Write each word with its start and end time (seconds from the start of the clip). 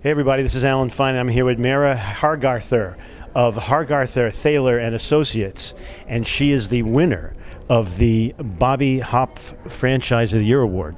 Hey 0.00 0.12
everybody, 0.12 0.44
this 0.44 0.54
is 0.54 0.62
Alan 0.62 0.90
Fine. 0.90 1.16
I'm 1.16 1.26
here 1.26 1.44
with 1.44 1.58
Mara 1.58 1.96
Hargarther 1.96 2.96
of 3.34 3.56
Hargarther 3.56 4.30
Thaler 4.30 4.78
and 4.78 4.94
Associates, 4.94 5.74
and 6.06 6.24
she 6.24 6.52
is 6.52 6.68
the 6.68 6.82
winner 6.82 7.32
of 7.68 7.98
the 7.98 8.32
Bobbye 8.38 9.00
Haupt 9.00 9.56
Franchise 9.66 10.32
of 10.32 10.38
the 10.38 10.46
Year 10.46 10.60
award. 10.60 10.94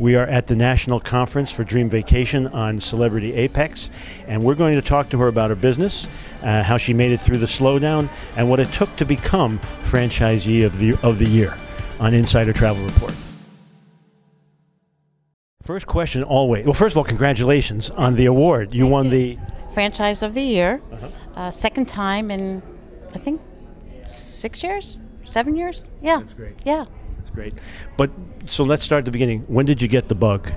We 0.00 0.16
are 0.16 0.26
at 0.26 0.48
the 0.48 0.56
National 0.56 0.98
Conference 0.98 1.52
for 1.52 1.62
Dream 1.62 1.88
Vacation 1.88 2.48
on 2.48 2.80
Celebrity 2.80 3.32
Apex, 3.32 3.90
and 4.26 4.42
we're 4.42 4.56
going 4.56 4.74
to 4.74 4.82
talk 4.82 5.08
to 5.10 5.18
her 5.18 5.28
about 5.28 5.50
her 5.50 5.56
business, 5.56 6.08
uh, 6.42 6.64
how 6.64 6.78
she 6.78 6.92
made 6.92 7.12
it 7.12 7.20
through 7.20 7.38
the 7.38 7.46
slowdown, 7.46 8.08
and 8.36 8.50
what 8.50 8.58
it 8.58 8.72
took 8.72 8.96
to 8.96 9.04
become 9.04 9.60
franchisee 9.84 10.66
of 10.66 10.78
the 10.78 10.98
of 11.04 11.18
the 11.20 11.28
year 11.28 11.56
on 12.00 12.12
Insider 12.12 12.52
Travel 12.52 12.84
Report. 12.86 13.14
First 15.66 15.88
question, 15.88 16.22
always. 16.22 16.64
Well, 16.64 16.74
first 16.74 16.92
of 16.92 16.98
all, 16.98 17.04
congratulations 17.04 17.90
on 17.90 18.14
the 18.14 18.26
award. 18.26 18.72
You 18.72 18.86
won 18.86 19.10
the 19.10 19.36
Franchise 19.74 20.22
of 20.22 20.32
the 20.32 20.40
Year, 20.40 20.80
uh, 21.34 21.50
second 21.50 21.88
time 21.88 22.30
in, 22.30 22.62
I 23.12 23.18
think, 23.18 23.40
six 24.04 24.62
years, 24.62 24.96
seven 25.24 25.56
years. 25.56 25.84
Yeah, 26.00 26.20
That's 26.20 26.34
great. 26.34 26.62
yeah. 26.64 26.84
That's 27.16 27.30
great. 27.30 27.54
But 27.96 28.12
so 28.44 28.62
let's 28.62 28.84
start 28.84 29.00
at 29.00 29.04
the 29.06 29.10
beginning. 29.10 29.40
When 29.48 29.66
did 29.66 29.82
you 29.82 29.88
get 29.88 30.06
the 30.06 30.14
bug? 30.14 30.52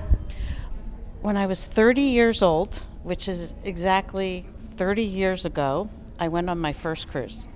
When 1.22 1.36
I 1.36 1.46
was 1.46 1.66
30 1.66 2.02
years 2.02 2.40
old, 2.40 2.84
which 3.02 3.26
is 3.26 3.52
exactly 3.64 4.46
30 4.76 5.02
years 5.02 5.44
ago, 5.44 5.90
I 6.20 6.28
went 6.28 6.48
on 6.48 6.60
my 6.60 6.72
first 6.72 7.08
cruise. 7.08 7.48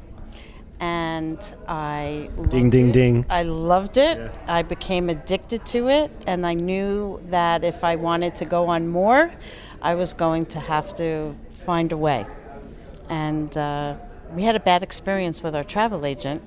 And 0.85 1.39
I 1.67 2.29
Ding, 2.49 2.65
loved 2.65 2.71
ding, 2.73 2.89
it. 2.91 2.93
ding. 2.93 3.27
I 3.31 3.43
loved 3.45 3.97
it. 3.97 4.19
Yeah. 4.19 4.31
I 4.59 4.61
became 4.63 5.09
addicted 5.09 5.65
to 5.75 5.89
it, 5.89 6.11
and 6.27 6.45
I 6.47 6.53
knew 6.55 7.21
that 7.31 7.65
if 7.65 7.83
I 7.85 7.97
wanted 7.97 8.35
to 8.41 8.45
go 8.45 8.67
on 8.67 8.89
more, 8.89 9.33
I 9.81 9.95
was 9.95 10.13
going 10.13 10.45
to 10.47 10.61
have 10.61 10.93
to 10.97 11.35
find 11.55 11.91
a 11.93 11.97
way. 11.97 12.27
And 13.09 13.57
uh, 13.57 13.97
we 14.37 14.43
had 14.43 14.57
a 14.57 14.61
bad 14.61 14.83
experience 14.83 15.43
with 15.43 15.55
our 15.57 15.65
travel 15.65 16.05
agent, 16.05 16.43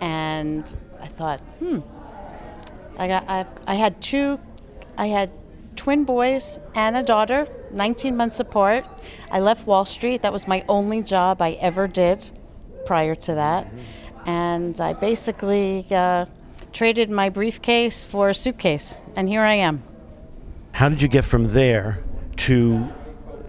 and 0.00 0.64
I 0.98 1.06
thought, 1.06 1.40
hmm, 1.58 1.80
I 2.96 3.08
got 3.08 3.28
I've, 3.28 3.48
I 3.66 3.74
had 3.74 4.00
two 4.00 4.40
I 4.96 5.06
had 5.08 5.30
twin 5.76 6.04
boys 6.04 6.58
and 6.74 6.96
a 6.96 7.02
daughter 7.02 7.46
19 7.72 8.16
months 8.16 8.38
apart 8.40 8.84
I 9.30 9.40
left 9.40 9.66
Wall 9.66 9.84
Street 9.86 10.20
that 10.22 10.32
was 10.32 10.46
my 10.46 10.62
only 10.68 11.02
job 11.02 11.40
I 11.40 11.52
ever 11.52 11.86
did 11.88 12.28
prior 12.86 13.14
to 13.14 13.34
that 13.34 13.66
and 14.26 14.80
I 14.80 14.92
basically 14.92 15.86
uh, 15.90 16.26
traded 16.72 17.10
my 17.10 17.28
briefcase 17.28 18.04
for 18.04 18.28
a 18.28 18.34
suitcase 18.34 19.00
and 19.16 19.28
here 19.28 19.42
I 19.42 19.54
am 19.54 19.82
How 20.72 20.88
did 20.88 21.02
you 21.02 21.08
get 21.08 21.24
from 21.24 21.44
there 21.48 22.02
to 22.36 22.78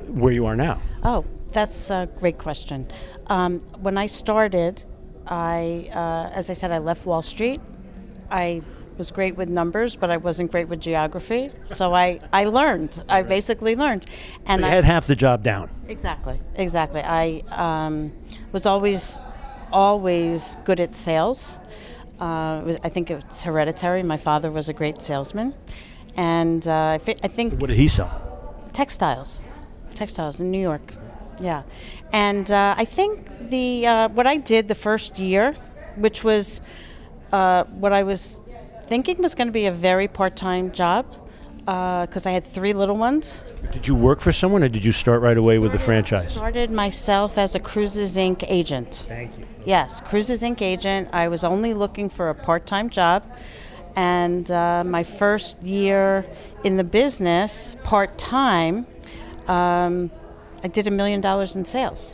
where 0.07 0.33
you 0.33 0.45
are 0.45 0.55
now? 0.55 0.81
Oh, 1.03 1.25
that's 1.49 1.89
a 1.89 2.09
great 2.19 2.37
question. 2.37 2.87
Um, 3.27 3.59
when 3.81 3.97
I 3.97 4.07
started, 4.07 4.83
I, 5.27 5.89
uh, 5.93 6.35
as 6.35 6.49
I 6.49 6.53
said, 6.53 6.71
I 6.71 6.79
left 6.79 7.05
Wall 7.05 7.21
Street. 7.21 7.61
I 8.29 8.61
was 8.97 9.11
great 9.11 9.35
with 9.37 9.49
numbers, 9.49 9.95
but 9.95 10.09
I 10.09 10.17
wasn't 10.17 10.51
great 10.51 10.67
with 10.67 10.81
geography. 10.81 11.49
So 11.65 11.93
I, 11.93 12.19
I 12.33 12.45
learned. 12.45 13.03
I 13.07 13.21
basically 13.23 13.75
learned, 13.75 14.05
and 14.45 14.61
You 14.61 14.67
I, 14.67 14.69
had 14.71 14.83
half 14.83 15.07
the 15.07 15.15
job 15.15 15.43
down. 15.43 15.69
Exactly, 15.87 16.39
exactly. 16.55 17.01
I 17.01 17.41
um, 17.49 18.11
was 18.51 18.65
always, 18.65 19.19
always 19.71 20.57
good 20.65 20.79
at 20.79 20.95
sales. 20.95 21.57
Uh, 22.19 22.61
was- 22.65 22.77
I 22.83 22.89
think 22.89 23.09
it's 23.09 23.41
hereditary. 23.43 24.03
My 24.03 24.17
father 24.17 24.51
was 24.51 24.69
a 24.69 24.73
great 24.73 25.01
salesman, 25.01 25.53
and 26.15 26.67
uh, 26.67 26.95
I, 26.95 26.97
fi- 26.99 27.15
I 27.23 27.27
think 27.27 27.59
What 27.59 27.67
did 27.67 27.77
he 27.77 27.87
sell? 27.87 28.09
textiles, 28.73 29.45
textiles 29.95 30.39
in 30.39 30.51
New 30.51 30.61
York. 30.61 30.93
Yeah, 31.39 31.63
and 32.13 32.49
uh, 32.51 32.75
I 32.77 32.85
think 32.85 33.27
the 33.49 33.87
uh, 33.87 34.09
what 34.09 34.27
I 34.27 34.37
did 34.37 34.67
the 34.67 34.75
first 34.75 35.17
year, 35.17 35.53
which 35.95 36.23
was 36.23 36.61
uh, 37.31 37.63
what 37.79 37.91
I 37.93 38.03
was 38.03 38.41
thinking 38.85 39.17
was 39.21 39.33
going 39.33 39.47
to 39.47 39.51
be 39.53 39.65
a 39.65 39.71
very 39.71 40.07
part-time 40.07 40.71
job, 40.71 41.05
because 41.65 42.25
I 42.25 42.31
had 42.31 42.43
three 42.43 42.73
little 42.73 42.97
ones. 42.97 43.45
Did 43.71 43.87
you 43.87 43.95
work 43.95 44.19
for 44.19 44.31
someone 44.31 44.63
or 44.63 44.69
did 44.69 44.83
you 44.83 44.91
start 44.91 45.21
right 45.21 45.37
away 45.37 45.59
with 45.59 45.71
the 45.71 45.79
franchise? 45.79 46.33
Started 46.33 46.71
myself 46.71 47.37
as 47.37 47.55
a 47.55 47.59
Cruises 47.59 48.17
Inc. 48.17 48.43
agent. 48.47 49.05
Thank 49.07 49.37
you. 49.37 49.45
Yes, 49.65 50.01
Cruises 50.01 50.41
Inc. 50.41 50.61
agent. 50.61 51.09
I 51.13 51.27
was 51.27 51.43
only 51.43 51.73
looking 51.73 52.09
for 52.09 52.29
a 52.29 52.35
part 52.35 52.65
time 52.65 52.89
job. 52.89 53.25
And 53.95 54.49
uh, 54.49 54.83
my 54.85 55.03
first 55.03 55.61
year 55.61 56.25
in 56.63 56.77
the 56.77 56.83
business, 56.83 57.75
part 57.83 58.17
time, 58.17 58.87
um, 59.47 60.09
I 60.63 60.67
did 60.67 60.87
a 60.87 60.91
million 60.91 61.21
dollars 61.21 61.55
in 61.55 61.65
sales. 61.65 62.13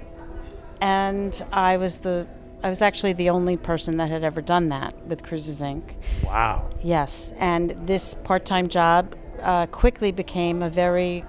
And 0.81 1.41
I 1.52 1.78
was 1.78 2.00
the 2.00 2.28
I 2.63 2.69
was 2.69 2.81
actually 2.81 3.13
the 3.13 3.30
only 3.30 3.56
person 3.56 3.97
that 3.97 4.09
had 4.09 4.24
ever 4.24 4.41
done 4.41 4.69
that 4.69 4.96
with 5.06 5.24
Cruises 5.24 5.62
Inc. 5.62 5.84
Wow. 6.24 6.68
Yes, 6.84 7.31
and 7.38 7.72
this 7.88 8.16
part 8.16 8.46
time 8.46 8.68
job 8.68 9.16
uh, 9.42 9.66
quickly 9.68 10.12
became 10.12 10.62
a 10.62 10.70
very 10.70 11.24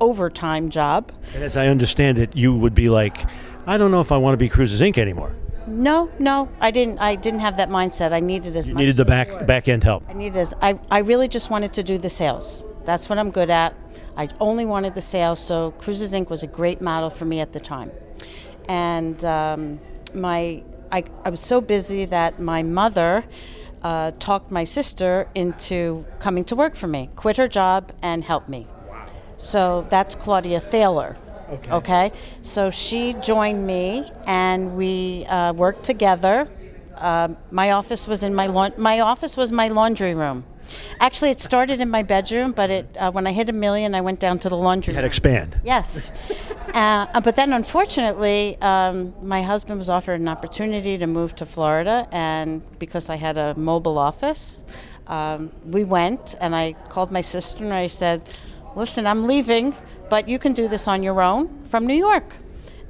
overtime 0.00 0.70
job. 0.70 1.12
And 1.34 1.42
as 1.42 1.56
I 1.56 1.68
understand 1.68 2.18
it, 2.18 2.36
you 2.36 2.54
would 2.56 2.74
be 2.74 2.88
like, 2.88 3.24
I 3.66 3.78
don't 3.78 3.90
know 3.90 4.00
if 4.00 4.12
I 4.12 4.16
want 4.16 4.34
to 4.34 4.38
be 4.38 4.48
Cruises 4.48 4.80
Inc. 4.80 4.98
anymore. 4.98 5.34
No, 5.66 6.08
no, 6.20 6.48
I 6.60 6.70
didn't. 6.70 6.98
I 7.00 7.16
didn't 7.16 7.40
have 7.40 7.56
that 7.56 7.68
mindset. 7.70 8.12
I 8.12 8.20
needed 8.20 8.54
as 8.54 8.68
You 8.68 8.74
much. 8.74 8.80
needed 8.82 8.96
the 8.96 9.04
back 9.04 9.46
back 9.46 9.66
end 9.68 9.82
help. 9.82 10.08
I 10.08 10.12
needed 10.12 10.36
as 10.36 10.54
I. 10.62 10.78
I 10.92 10.98
really 11.00 11.26
just 11.26 11.50
wanted 11.50 11.72
to 11.72 11.82
do 11.82 11.98
the 11.98 12.08
sales. 12.08 12.64
That's 12.84 13.08
what 13.08 13.18
I'm 13.18 13.32
good 13.32 13.50
at. 13.50 13.74
I 14.16 14.28
only 14.38 14.64
wanted 14.64 14.94
the 14.94 15.00
sales. 15.00 15.40
So 15.40 15.72
Cruises 15.72 16.14
Inc. 16.14 16.30
was 16.30 16.44
a 16.44 16.46
great 16.46 16.80
model 16.80 17.10
for 17.10 17.24
me 17.24 17.40
at 17.40 17.52
the 17.52 17.58
time, 17.58 17.90
and 18.68 19.24
um, 19.24 19.80
my 20.14 20.62
I, 20.92 21.02
I 21.24 21.30
was 21.30 21.40
so 21.40 21.60
busy 21.60 22.04
that 22.04 22.38
my 22.38 22.62
mother. 22.62 23.24
Uh, 23.82 24.10
talked 24.18 24.50
my 24.50 24.64
sister 24.64 25.28
into 25.34 26.04
coming 26.18 26.44
to 26.44 26.56
work 26.56 26.74
for 26.74 26.86
me, 26.88 27.08
quit 27.14 27.36
her 27.36 27.46
job, 27.46 27.92
and 28.02 28.24
help 28.24 28.48
me. 28.48 28.66
So 29.36 29.86
that's 29.90 30.14
Claudia 30.14 30.60
Thaler. 30.60 31.16
Okay. 31.70 32.10
So 32.42 32.70
she 32.70 33.12
joined 33.22 33.64
me, 33.66 34.10
and 34.26 34.76
we 34.76 35.24
uh, 35.26 35.52
worked 35.52 35.84
together. 35.84 36.48
Um 36.96 37.36
my 37.50 37.72
office 37.72 38.08
was 38.08 38.22
in 38.24 38.34
my 38.34 38.46
laun- 38.46 38.72
my 38.78 39.00
office 39.00 39.36
was 39.36 39.52
my 39.52 39.68
laundry 39.68 40.14
room. 40.14 40.44
Actually, 40.98 41.30
it 41.30 41.40
started 41.40 41.80
in 41.80 41.90
my 41.90 42.02
bedroom, 42.02 42.52
but 42.52 42.70
it 42.70 42.86
uh, 42.98 43.12
when 43.12 43.26
I 43.26 43.32
hit 43.32 43.48
a 43.50 43.52
million, 43.52 43.94
I 43.94 44.00
went 44.00 44.18
down 44.18 44.38
to 44.40 44.48
the 44.48 44.56
laundry 44.56 44.94
Had 44.94 45.00
room. 45.02 45.06
expand. 45.06 45.60
Yes. 45.62 46.10
Uh, 46.74 47.20
but 47.20 47.36
then, 47.36 47.52
unfortunately, 47.52 48.56
um, 48.60 49.14
my 49.22 49.42
husband 49.42 49.78
was 49.78 49.88
offered 49.88 50.20
an 50.20 50.28
opportunity 50.28 50.98
to 50.98 51.06
move 51.06 51.34
to 51.36 51.46
Florida, 51.46 52.06
and 52.12 52.62
because 52.78 53.08
I 53.08 53.16
had 53.16 53.38
a 53.38 53.54
mobile 53.54 53.98
office, 53.98 54.64
um, 55.06 55.50
we 55.64 55.84
went. 55.84 56.34
And 56.40 56.54
I 56.54 56.72
called 56.88 57.10
my 57.10 57.20
sister 57.20 57.64
and 57.64 57.72
I 57.72 57.86
said, 57.86 58.22
"Listen, 58.74 59.06
I'm 59.06 59.26
leaving, 59.26 59.74
but 60.10 60.28
you 60.28 60.38
can 60.38 60.52
do 60.52 60.68
this 60.68 60.88
on 60.88 61.02
your 61.02 61.22
own 61.22 61.62
from 61.62 61.86
New 61.86 61.94
York." 61.94 62.36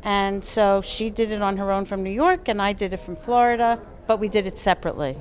And 0.03 0.45
so 0.45 0.83
she 0.83 1.11
did 1.11 1.33
it 1.33 1.43
on 1.43 1.57
her 1.57 1.73
own 1.73 1.85
from 1.85 2.03
New 2.03 2.11
York, 2.11 2.49
and 2.49 2.63
I 2.63 2.73
did 2.73 2.93
it 2.93 2.99
from 2.99 3.17
Florida, 3.17 3.81
but 4.07 4.21
we 4.21 4.29
did 4.29 4.47
it 4.47 4.57
separately. 4.57 5.17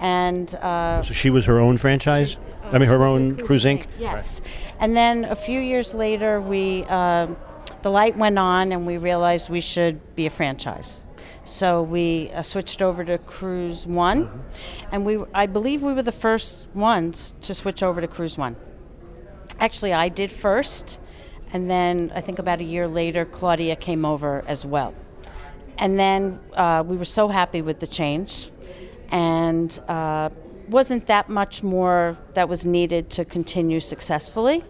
And 0.00 0.52
uh, 0.56 1.02
So 1.02 1.14
she 1.14 1.30
was 1.30 1.46
her 1.46 1.60
own 1.60 1.76
franchise? 1.76 2.38
I 2.72 2.78
mean, 2.78 2.88
her 2.88 3.04
own 3.04 3.36
Cruise 3.36 3.64
Inc.? 3.64 3.86
Yes. 3.98 4.40
And 4.78 4.96
then 4.96 5.24
a 5.24 5.36
few 5.36 5.60
years 5.60 5.92
later, 5.92 6.40
we 6.40 6.84
uh, 6.88 7.26
the 7.82 7.90
light 7.90 8.16
went 8.16 8.38
on, 8.38 8.72
and 8.72 8.86
we 8.86 8.98
realized 8.98 9.50
we 9.50 9.60
should 9.60 10.14
be 10.14 10.26
a 10.26 10.30
franchise. 10.30 11.06
So 11.44 11.82
we 11.82 12.30
uh, 12.30 12.42
switched 12.42 12.82
over 12.82 13.04
to 13.04 13.18
Cruise 13.18 13.86
One, 13.86 14.44
and 14.92 15.04
we 15.04 15.24
I 15.34 15.46
believe 15.46 15.82
we 15.82 15.92
were 15.92 16.02
the 16.02 16.12
first 16.12 16.68
ones 16.74 17.34
to 17.42 17.54
switch 17.54 17.82
over 17.82 18.00
to 18.00 18.08
Cruise 18.08 18.38
One. 18.38 18.56
Actually, 19.58 19.92
I 19.92 20.08
did 20.08 20.30
first, 20.32 21.00
and 21.52 21.70
then 21.70 22.12
I 22.14 22.20
think 22.20 22.38
about 22.38 22.60
a 22.60 22.64
year 22.64 22.86
later, 22.86 23.24
Claudia 23.24 23.76
came 23.76 24.04
over 24.04 24.44
as 24.46 24.64
well. 24.64 24.94
And 25.78 25.98
then 25.98 26.38
uh, 26.54 26.84
we 26.86 26.96
were 26.96 27.06
so 27.06 27.28
happy 27.28 27.62
with 27.62 27.80
the 27.80 27.86
change, 27.86 28.50
and 29.10 29.76
uh, 29.88 30.28
wasn't 30.68 31.06
that 31.06 31.28
much 31.28 31.62
more 31.62 32.16
that 32.34 32.48
was 32.48 32.64
needed 32.64 33.10
to 33.10 33.24
continue 33.24 33.80
successfully. 33.80 34.62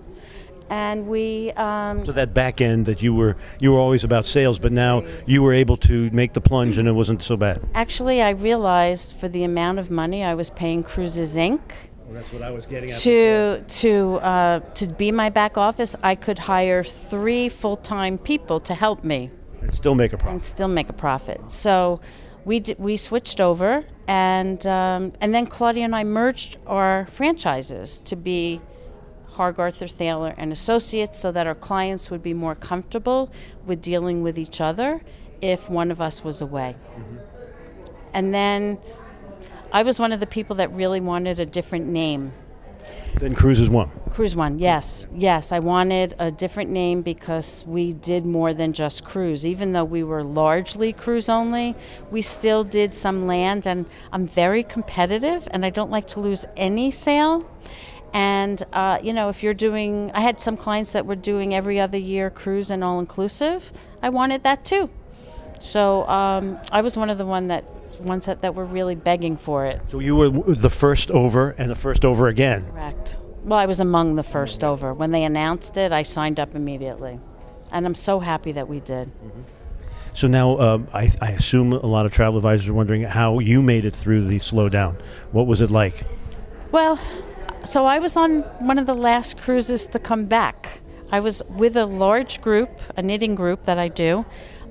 And 0.71 1.09
we, 1.09 1.51
um, 1.57 2.05
So 2.07 2.13
that 2.13 2.33
back 2.33 2.61
end 2.61 2.87
that 2.87 3.03
you 3.03 3.13
were 3.13 3.37
you 3.61 3.73
were 3.73 3.79
always 3.81 4.05
about 4.05 4.25
sales, 4.25 4.59
but 4.59 4.71
now 4.73 5.03
you 5.27 5.43
were 5.43 5.53
able 5.53 5.77
to 5.79 6.09
make 6.13 6.33
the 6.33 6.41
plunge 6.41 6.79
and 6.79 6.87
it 6.89 6.93
wasn't 6.93 7.23
so 7.23 7.37
bad. 7.37 7.61
actually, 7.75 8.23
I 8.23 8.31
realized 8.31 9.13
for 9.13 9.29
the 9.29 9.43
amount 9.45 9.79
of 9.81 9.91
money 9.91 10.23
I 10.25 10.35
was 10.35 10.49
paying 10.51 10.83
Cruises 10.85 11.37
Inc. 11.37 11.61
Well, 12.07 12.15
that's 12.15 12.33
what 12.33 12.43
I 12.43 12.51
was 12.51 12.67
getting 12.67 12.89
to 12.89 13.63
to 13.81 14.19
uh, 14.23 14.61
to 14.75 14.87
be 14.87 15.11
my 15.13 15.29
back 15.31 15.59
office, 15.59 15.97
I 16.03 16.15
could 16.15 16.39
hire 16.39 16.83
three 16.85 17.49
full 17.49 17.77
time 17.77 18.17
people 18.19 18.61
to 18.61 18.75
help 18.75 19.03
me 19.05 19.31
and 19.63 19.75
still 19.75 19.95
make 19.95 20.13
a 20.13 20.17
and 20.17 20.23
profit. 20.23 20.45
still 20.45 20.69
make 20.69 20.89
a 20.89 20.93
profit. 20.93 21.41
So 21.51 22.01
we 22.45 22.61
d- 22.61 22.77
we 22.79 22.97
switched 22.97 23.41
over, 23.41 23.85
and 24.09 24.65
um, 24.67 25.13
and 25.21 25.35
then 25.35 25.47
Claudia 25.47 25.85
and 25.85 25.95
I 25.95 26.05
merged 26.05 26.57
our 26.67 27.07
franchises 27.07 28.01
to 28.05 28.17
be 28.17 28.61
Hargarther 29.41 29.89
Thaler 29.89 30.35
and 30.37 30.53
Associates 30.53 31.19
so 31.19 31.33
that 31.33 31.47
our 31.47 31.55
clients 31.55 32.11
would 32.11 32.23
be 32.23 32.35
more 32.35 32.55
comfortable 32.55 33.33
with 33.65 33.81
dealing 33.81 34.23
with 34.23 34.39
each 34.39 34.61
other 34.61 35.01
if 35.41 35.71
one 35.71 35.91
of 35.91 35.99
us 35.99 36.23
was 36.23 36.43
away. 36.43 36.77
Mm-hmm. 36.77 37.17
And 38.13 38.35
then 38.35 38.77
I 39.73 39.83
was 39.83 39.99
one 39.99 40.13
of 40.13 40.21
the 40.21 40.27
people 40.27 40.57
that 40.57 40.71
really 40.73 41.01
wanted 41.01 41.39
a 41.39 41.47
different 41.47 41.87
name. 41.87 42.35
Then 43.15 43.35
Cruises 43.35 43.71
One. 43.71 43.91
Cruise 44.11 44.37
One, 44.37 44.59
yes, 44.59 45.07
yes. 45.15 45.53
I 45.53 45.59
wanted 45.61 46.17
a 46.19 46.31
different 46.31 46.69
name 46.69 47.01
because 47.01 47.65
we 47.67 47.95
did 47.95 48.27
more 48.27 48.53
than 48.53 48.75
just 48.75 49.07
cruise. 49.07 49.47
Even 49.47 49.73
though 49.73 49.85
we 49.87 50.03
were 50.03 50.23
largely 50.23 50.93
cruise 50.93 51.31
only, 51.31 51.75
we 52.11 52.21
still 52.21 52.63
did 52.63 52.93
some 52.93 53.27
land, 53.27 53.67
and 53.67 53.87
I'm 54.13 54.27
very 54.27 54.63
competitive, 54.63 55.49
and 55.51 55.65
I 55.65 55.71
don't 55.71 55.91
like 55.91 56.09
to 56.09 56.21
lose 56.21 56.45
any 56.59 56.91
sale. 56.91 57.49
And 58.13 58.63
uh, 58.73 58.99
you 59.03 59.13
know, 59.13 59.29
if 59.29 59.43
you're 59.43 59.55
doing, 59.55 60.11
I 60.15 60.21
had 60.21 60.41
some 60.41 60.57
clients 60.57 60.93
that 60.93 61.07
were 61.07 61.17
doing 61.17 61.55
every 61.55 61.79
other 61.79 61.99
year 61.99 62.31
cruise 62.31 62.71
and 62.71 62.83
all 62.83 62.99
inclusive. 62.99 63.73
I 64.03 64.09
wanted 64.09 64.43
that 64.45 64.65
too. 64.65 64.91
So 65.61 66.09
um, 66.09 66.59
I 66.73 66.81
was 66.81 66.97
one 66.97 67.11
of 67.11 67.19
the 67.19 67.27
one 67.27 67.49
that 67.49 67.65
ones 68.01 68.27
that, 68.27 68.43
that 68.43 68.55
were 68.55 68.65
really 68.65 68.95
begging 68.95 69.37
for 69.37 69.67
it. 69.67 69.81
So 69.89 70.01
you 70.01 70.17
were 70.17 70.31
the 70.31 70.71
first 70.71 71.11
over 71.11 71.51
and 71.51 71.71
the 71.71 71.75
first 71.75 72.05
over 72.05 72.29
again. 72.29 72.65
Correct. 72.71 73.21
Well, 73.45 73.59
I 73.59 73.67
was 73.67 73.81
among 73.81 74.17
the 74.17 74.23
first 74.23 74.65
over. 74.65 74.93
When 74.93 75.13
they 75.13 75.25
announced 75.25 75.77
it, 75.77 75.93
I 75.93 76.03
signed 76.03 76.41
up 76.41 76.55
immediately. 76.55 77.21
And 77.73 77.87
I'm 77.87 77.95
so 77.95 78.21
happy 78.21 78.53
that 78.53 78.69
we 78.69 78.81
did. 78.81 79.11
So 80.13 80.27
now 80.27 80.59
um, 80.59 80.89
I, 80.93 81.11
I 81.21 81.33
assume 81.33 81.73
a 81.73 81.87
lot 81.87 82.05
of 82.05 82.13
travel 82.13 82.39
advisors 82.39 82.69
are 82.69 82.75
wondering 82.75 83.03
how 83.03 83.39
you 83.39 83.63
made 83.63 83.85
it 83.85 83.95
through 83.95 84.27
the 84.27 84.37
slowdown. 84.39 84.97
What 85.31 85.47
was 85.47 85.61
it 85.61 85.71
like? 85.71 86.05
Well, 86.73 86.99
so 87.65 87.85
I 87.85 87.99
was 87.99 88.17
on 88.17 88.41
one 88.59 88.79
of 88.79 88.87
the 88.87 88.95
last 88.95 89.39
cruises 89.39 89.87
to 89.89 89.99
come 89.99 90.27
back. 90.27 90.81
I 91.13 91.21
was 91.21 91.43
with 91.49 91.77
a 91.77 91.87
large 91.87 92.41
group, 92.41 92.71
a 92.97 93.03
knitting 93.03 93.35
group 93.35 93.65
that 93.65 93.79
I 93.79 93.89
do, 93.89 94.25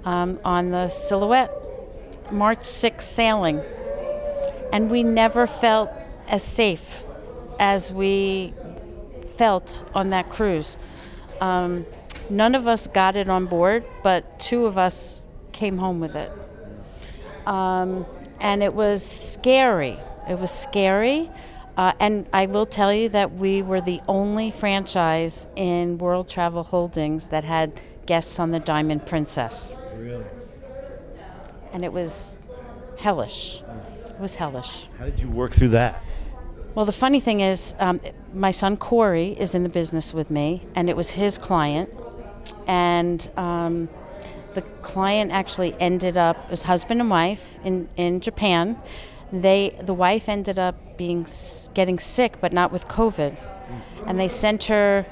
um, 0.06 0.39
on 0.44 0.71
the 0.71 0.89
Silhouette 0.89 1.51
March 2.31 2.62
6th 2.62 3.01
sailing. 3.01 3.62
And 4.71 4.89
we 4.89 5.03
never 5.03 5.47
felt 5.47 5.91
as 6.27 6.44
safe 6.44 7.03
as 7.59 7.91
we 7.91 8.53
felt 9.35 9.83
on 9.94 10.12
that 10.12 10.30
cruise. 10.30 10.77
Um, 11.42 11.85
none 12.30 12.56
of 12.56 12.68
us 12.68 12.88
got 12.88 13.15
it 13.15 13.30
on 13.30 13.45
board, 13.45 13.85
but 14.03 14.39
two 14.39 14.65
of 14.65 14.77
us 14.77 15.25
came 15.51 15.77
home 15.77 16.00
with 16.00 16.15
it. 16.15 16.31
Um, 17.45 18.06
and 18.39 18.63
it 18.63 18.74
was 18.74 19.06
scary. 19.06 19.97
It 20.30 20.39
was 20.39 20.51
scary. 20.51 21.30
Uh, 21.79 21.93
and 22.01 22.27
I 22.33 22.45
will 22.47 22.65
tell 22.65 22.93
you 22.93 23.07
that 23.07 23.35
we 23.35 23.61
were 23.61 23.79
the 23.79 24.01
only 24.05 24.51
franchise 24.51 25.47
in 25.55 25.97
World 25.97 26.27
Travel 26.27 26.63
Holdings 26.63 27.29
that 27.29 27.45
had 27.45 27.79
guests 28.05 28.37
on 28.37 28.51
the 28.51 28.59
Diamond 28.59 29.07
Princess. 29.07 29.79
Really? 29.95 30.25
And 31.71 31.85
it 31.85 31.93
was 31.93 32.37
hellish. 32.97 33.63
It 34.09 34.19
was 34.19 34.35
hellish. 34.35 34.89
How 34.97 35.05
did 35.05 35.21
you 35.21 35.29
work 35.29 35.53
through 35.53 35.69
that? 35.69 36.03
Well, 36.75 36.83
the 36.83 36.91
funny 36.91 37.21
thing 37.21 37.39
is, 37.39 37.73
um, 37.79 38.01
my 38.33 38.51
son 38.51 38.75
Corey 38.75 39.29
is 39.39 39.55
in 39.55 39.63
the 39.63 39.69
business 39.69 40.13
with 40.13 40.29
me, 40.29 40.67
and 40.75 40.89
it 40.89 40.97
was 40.97 41.11
his 41.11 41.37
client. 41.37 41.89
And 42.67 43.31
um, 43.37 43.87
the 44.53 44.63
client 44.81 45.31
actually 45.31 45.79
ended 45.79 46.17
up, 46.17 46.35
as 46.51 46.63
husband 46.63 46.99
and 46.99 47.09
wife 47.09 47.57
in, 47.63 47.87
in 47.95 48.19
Japan. 48.19 48.77
They, 49.31 49.79
the 49.81 49.93
wife 49.93 50.27
ended 50.27 50.59
up 50.59 50.75
being 50.99 51.25
getting 51.73 51.97
sick, 51.97 52.41
but 52.41 52.51
not 52.51 52.73
with 52.73 52.85
COVID, 52.89 53.33
and 54.05 54.19
they 54.19 54.27
sent 54.27 54.65
her 54.65 55.05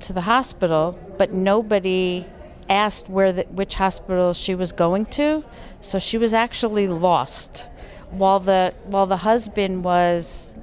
to 0.00 0.12
the 0.12 0.22
hospital, 0.22 0.98
but 1.16 1.32
nobody 1.32 2.26
asked 2.68 3.08
where 3.08 3.32
the, 3.32 3.44
which 3.44 3.74
hospital 3.74 4.34
she 4.34 4.54
was 4.56 4.72
going 4.72 5.06
to, 5.06 5.44
so 5.80 6.00
she 6.00 6.18
was 6.18 6.34
actually 6.34 6.88
lost. 6.88 7.68
While 8.10 8.40
the 8.40 8.74
while 8.86 9.06
the 9.06 9.18
husband 9.18 9.84
was 9.84 10.56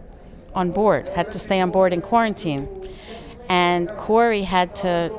on 0.54 0.72
board, 0.72 1.08
had 1.10 1.32
to 1.32 1.40
stay 1.40 1.62
on 1.62 1.72
board 1.72 1.94
in 1.94 2.02
quarantine, 2.02 2.68
and 3.48 3.90
Corey 3.98 4.42
had 4.42 4.76
to 4.84 5.12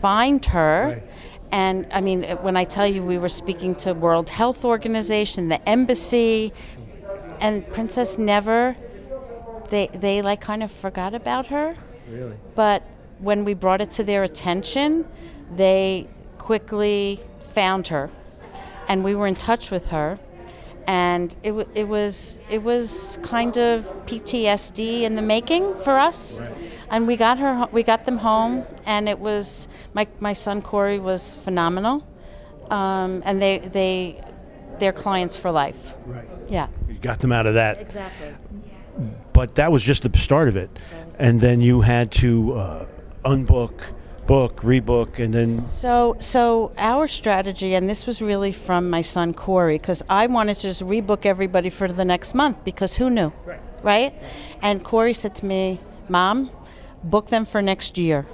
find 0.00 0.44
her. 0.46 0.76
Right. 0.84 1.02
And 1.50 1.86
I 1.92 2.00
mean, 2.00 2.22
when 2.46 2.56
I 2.56 2.64
tell 2.64 2.86
you 2.86 3.02
we 3.02 3.18
were 3.18 3.28
speaking 3.42 3.74
to 3.84 3.92
World 3.92 4.30
Health 4.30 4.64
Organization, 4.64 5.48
the 5.48 5.60
embassy, 5.68 6.52
and 7.42 7.68
Princess 7.72 8.16
never, 8.16 8.76
they 9.68 9.88
they 9.92 10.22
like 10.22 10.40
kind 10.40 10.62
of 10.62 10.70
forgot 10.70 11.12
about 11.14 11.48
her. 11.48 11.76
Really? 12.08 12.36
But 12.54 12.82
when 13.18 13.44
we 13.44 13.52
brought 13.54 13.80
it 13.82 13.90
to 13.92 14.04
their 14.04 14.22
attention, 14.22 15.06
they 15.54 16.08
quickly 16.38 17.20
found 17.50 17.88
her, 17.88 18.10
and 18.88 19.04
we 19.04 19.14
were 19.14 19.26
in 19.26 19.34
touch 19.34 19.70
with 19.70 19.88
her, 19.88 20.18
and 20.86 21.34
it, 21.42 21.50
w- 21.50 21.68
it 21.74 21.88
was 21.88 22.38
it 22.48 22.62
was 22.62 23.18
kind 23.22 23.58
of 23.58 23.92
PTSD 24.06 25.02
in 25.02 25.16
the 25.16 25.22
making 25.22 25.74
for 25.78 25.98
us, 25.98 26.40
and 26.90 27.06
we 27.06 27.16
got 27.16 27.38
her 27.38 27.68
we 27.72 27.82
got 27.82 28.04
them 28.06 28.18
home, 28.18 28.64
and 28.86 29.08
it 29.08 29.18
was 29.18 29.68
my 29.94 30.06
my 30.20 30.32
son 30.32 30.62
Corey 30.62 31.00
was 31.00 31.34
phenomenal, 31.34 32.06
um, 32.70 33.22
and 33.24 33.42
they 33.42 33.58
they 33.58 34.22
they're 34.78 34.92
clients 34.92 35.36
for 35.36 35.50
life. 35.50 35.94
Right. 36.06 36.28
Yeah, 36.48 36.68
You 36.88 36.94
got 36.94 37.20
them 37.20 37.32
out 37.32 37.46
of 37.46 37.54
that. 37.54 37.80
exactly. 37.80 38.34
But 39.32 39.54
that 39.54 39.72
was 39.72 39.82
just 39.82 40.02
the 40.02 40.18
start 40.18 40.48
of 40.48 40.56
it. 40.56 40.70
And 41.18 41.40
then 41.40 41.60
you 41.60 41.80
had 41.80 42.10
to 42.12 42.54
uh, 42.54 42.86
unbook, 43.24 43.72
book, 44.26 44.60
rebook, 44.62 45.18
and 45.18 45.32
then 45.32 45.60
So, 45.62 46.16
so 46.18 46.72
our 46.76 47.08
strategy, 47.08 47.74
and 47.74 47.88
this 47.88 48.06
was 48.06 48.20
really 48.20 48.52
from 48.52 48.90
my 48.90 49.02
son 49.02 49.32
Corey, 49.34 49.78
because 49.78 50.02
I 50.08 50.26
wanted 50.26 50.56
to 50.56 50.62
just 50.62 50.82
rebook 50.82 51.24
everybody 51.24 51.70
for 51.70 51.88
the 51.88 52.04
next 52.04 52.34
month 52.34 52.62
because 52.64 52.96
who 52.96 53.08
knew, 53.10 53.32
Right. 53.46 53.60
right? 53.82 54.14
And 54.60 54.84
Corey 54.84 55.14
said 55.14 55.34
to 55.36 55.46
me, 55.46 55.80
"Mom, 56.08 56.50
book 57.02 57.28
them 57.30 57.44
for 57.46 57.62
next 57.62 57.96
year. 57.98 58.26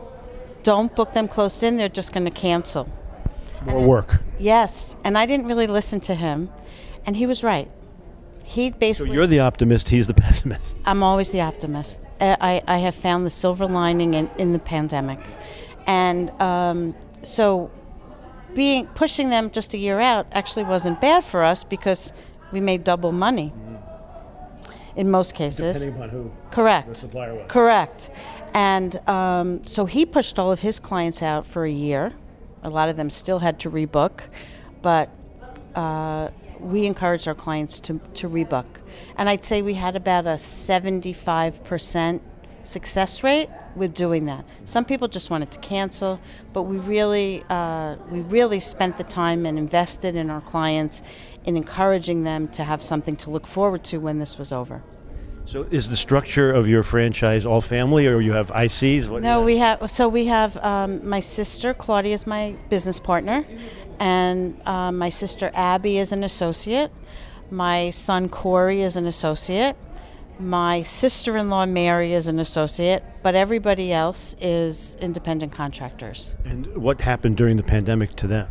Don't 0.65 0.95
book 0.95 1.13
them 1.15 1.29
close 1.29 1.63
in; 1.63 1.77
they're 1.77 1.89
just 1.89 2.13
going 2.13 2.25
to 2.25 2.31
cancel." 2.33 2.89
More 3.65 3.87
work. 3.87 4.23
Yes, 4.39 4.97
and 5.05 5.17
I 5.19 5.27
didn't 5.27 5.47
really 5.47 5.67
listen 5.67 6.01
to 6.01 6.15
him, 6.15 6.51
and 7.07 7.17
he 7.17 7.27
was 7.27 7.43
right. 7.43 7.71
He 8.45 8.71
So 8.71 8.77
basically. 8.79 9.15
you're 9.15 9.27
the 9.27 9.41
optimist, 9.41 9.91
he's 9.91 10.07
the 10.07 10.15
pessimist. 10.25 10.77
I'm 10.87 11.03
always 11.03 11.33
the 11.33 11.43
optimist. 11.43 12.07
Uh, 12.21 12.37
I, 12.41 12.63
I 12.67 12.79
have 12.79 12.95
found 12.95 13.27
the 13.27 13.31
silver 13.31 13.67
lining 13.67 14.15
in, 14.15 14.31
in 14.39 14.53
the 14.53 14.59
pandemic. 14.59 15.19
And 15.87 16.31
um, 16.41 16.95
so 17.23 17.71
being 18.55 18.87
pushing 18.89 19.29
them 19.29 19.51
just 19.51 19.75
a 19.75 19.79
year 19.79 20.01
out 20.01 20.27
actually 20.33 20.65
wasn't 20.65 21.01
bad 21.01 21.25
for 21.25 21.45
us 21.45 21.63
because 21.65 22.13
we 22.53 22.61
made 22.61 22.85
double 22.85 23.13
money 23.13 23.53
in 24.97 25.11
most 25.11 25.35
cases. 25.35 25.81
Depending 25.81 26.03
upon 26.03 26.09
who 26.11 26.33
Correct. 26.51 26.89
the 26.89 26.95
supplier 26.95 27.35
was. 27.35 27.45
Correct. 27.49 28.11
And 28.55 28.97
um, 29.09 29.63
so 29.65 29.85
he 29.87 30.05
pushed 30.07 30.39
all 30.39 30.51
of 30.51 30.61
his 30.61 30.81
clients 30.81 31.23
out 31.23 31.47
for 31.47 31.65
a 31.65 31.71
year. 31.71 32.15
A 32.63 32.71
lot 32.71 32.89
of 32.89 32.97
them 32.97 33.11
still 33.11 33.39
had 33.39 33.61
to 33.61 33.71
rebook, 33.71 34.29
but 34.83 35.11
uh, 35.75 36.29
we 36.61 36.87
encouraged 36.87 37.29
our 37.29 37.35
clients 37.35 37.81
to, 37.81 38.01
to 38.15 38.29
rebook. 38.29 38.67
And 39.17 39.29
I'd 39.29 39.45
say 39.45 39.63
we 39.63 39.75
had 39.75 39.97
about 39.97 40.27
a 40.27 40.31
75% 40.31 42.21
success 42.65 43.23
rate 43.23 43.49
with 43.77 43.95
doing 43.95 44.27
that. 44.27 44.45
Some 44.65 44.85
people 44.85 45.09
just 45.09 45.31
wanted 45.31 45.51
to 45.53 45.59
cancel, 45.61 46.21
but 46.53 46.65
we 46.65 46.77
really, 46.79 47.45
uh, 47.49 47.97
we 48.11 48.21
really 48.21 48.61
spent 48.61 48.99
the 48.99 49.05
time 49.05 49.47
and 49.47 49.59
invested 49.59 50.17
in 50.17 50.31
our 50.31 50.41
clients 50.41 51.03
in 51.45 51.57
encouraging 51.57 52.25
them 52.25 52.49
to 52.49 52.65
have 52.65 52.83
something 52.83 53.17
to 53.17 53.31
look 53.31 53.47
forward 53.47 53.85
to 53.85 53.99
when 53.99 54.19
this 54.19 54.37
was 54.37 54.53
over. 54.53 54.83
So 55.49 55.67
is 55.71 55.89
the 55.89 55.97
structure 55.97 56.53
of 56.53 56.69
your 56.69 56.83
franchise 56.83 57.47
all 57.47 57.63
family, 57.63 58.07
or 58.07 58.21
you 58.21 58.33
have 58.33 58.51
ICs? 58.51 59.09
What 59.09 59.23
No, 59.23 59.41
we 59.41 59.57
have. 59.57 59.91
So 59.91 60.07
we 60.07 60.27
have 60.27 60.59
um, 60.59 61.09
my 61.09 61.21
sister 61.21 61.73
Claudia 61.73 62.13
is 62.13 62.27
my 62.27 62.55
business 62.69 63.01
partner, 63.01 63.47
and 63.99 64.61
um, 64.69 64.99
my 64.99 65.09
sister 65.09 65.51
Abby 65.55 65.97
is 65.97 66.13
an 66.13 66.23
associate. 66.23 66.93
My 67.51 67.89
son 67.89 68.29
Corey 68.29 68.83
is 68.83 68.99
an 68.99 69.07
associate. 69.07 69.75
My 70.39 70.83
sister-in-law 70.83 71.65
Mary 71.65 72.13
is 72.13 72.29
an 72.29 72.41
associate, 72.41 73.03
but 73.23 73.35
everybody 73.35 73.91
else 73.91 74.37
is 74.43 74.97
independent 74.97 75.53
contractors. 75.53 76.37
And 76.45 76.77
what 76.77 77.01
happened 77.01 77.39
during 77.39 77.57
the 77.57 77.63
pandemic 77.63 78.15
to 78.17 78.27
them? 78.27 78.51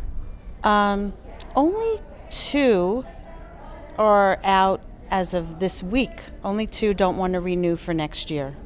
Um, 0.64 1.12
only 1.54 2.00
two 2.28 3.04
are 3.98 4.40
out 4.42 4.80
as 5.10 5.34
of 5.34 5.60
this 5.60 5.82
week. 5.82 6.20
Only 6.44 6.66
two 6.66 6.94
don't 6.94 7.16
want 7.16 7.34
to 7.34 7.40
renew 7.40 7.76
for 7.76 7.94
next 7.94 8.30
year. 8.30 8.56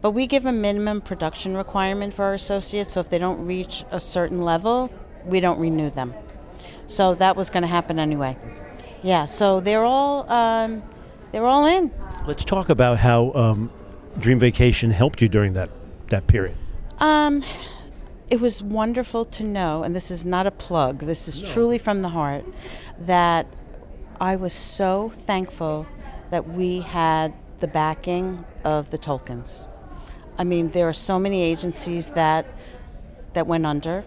But 0.00 0.10
we 0.10 0.26
give 0.26 0.46
a 0.46 0.52
minimum 0.52 1.00
production 1.00 1.56
requirement 1.56 2.14
for 2.14 2.24
our 2.26 2.34
associates, 2.34 2.92
so 2.92 3.00
if 3.00 3.10
they 3.10 3.18
don't 3.18 3.46
reach 3.46 3.84
a 3.90 3.98
certain 3.98 4.42
level, 4.42 4.92
we 5.24 5.40
don't 5.40 5.58
renew 5.58 5.90
them. 5.90 6.14
So 6.86 7.14
that 7.14 7.36
was 7.36 7.50
going 7.50 7.62
to 7.62 7.68
happen 7.68 7.98
anyway. 7.98 8.36
Yeah, 9.02 9.26
so 9.26 9.60
they're 9.60 9.84
all 9.84 10.30
um, 10.30 10.82
they're 11.32 11.46
all 11.46 11.66
in. 11.66 11.90
Let's 12.26 12.44
talk 12.44 12.68
about 12.68 12.98
how 12.98 13.32
um, 13.34 13.70
Dream 14.18 14.38
Vacation 14.38 14.90
helped 14.90 15.20
you 15.20 15.28
during 15.28 15.54
that 15.54 15.70
that 16.08 16.26
period? 16.26 16.56
Um, 16.98 17.42
it 18.30 18.40
was 18.40 18.62
wonderful 18.62 19.24
to 19.24 19.44
know, 19.44 19.82
and 19.82 19.94
this 19.94 20.10
is 20.10 20.26
not 20.26 20.46
a 20.46 20.50
plug, 20.50 21.00
this 21.00 21.28
is 21.28 21.40
truly 21.40 21.78
from 21.78 22.02
the 22.02 22.08
heart, 22.08 22.44
that 22.98 23.46
I 24.20 24.36
was 24.36 24.54
so 24.54 25.10
thankful 25.10 25.86
that 26.30 26.48
we 26.48 26.80
had 26.80 27.34
the 27.60 27.68
backing 27.68 28.44
of 28.64 28.90
the 28.90 28.96
Tolkins. 28.96 29.68
I 30.38 30.44
mean, 30.44 30.70
there 30.70 30.88
are 30.88 30.94
so 30.94 31.18
many 31.18 31.42
agencies 31.42 32.10
that 32.10 32.46
that 33.34 33.46
went 33.46 33.66
under, 33.66 34.04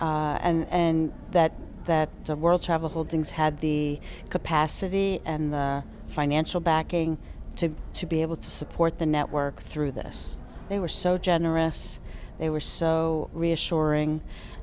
uh, 0.00 0.38
and 0.40 0.66
and 0.70 1.12
that 1.30 1.52
that 1.84 2.10
uh, 2.28 2.34
World 2.34 2.62
Travel 2.62 2.88
Holdings 2.88 3.30
had 3.30 3.60
the 3.60 4.00
capacity 4.28 5.20
and 5.24 5.52
the 5.52 5.84
financial 6.08 6.60
backing 6.60 7.18
to 7.56 7.74
to 7.94 8.06
be 8.06 8.22
able 8.22 8.36
to 8.36 8.50
support 8.50 8.98
the 8.98 9.06
network 9.06 9.60
through 9.60 9.92
this. 9.92 10.40
They 10.68 10.80
were 10.80 10.88
so 10.88 11.16
generous, 11.16 12.00
they 12.38 12.50
were 12.50 12.60
so 12.60 13.30
reassuring, 13.32 14.20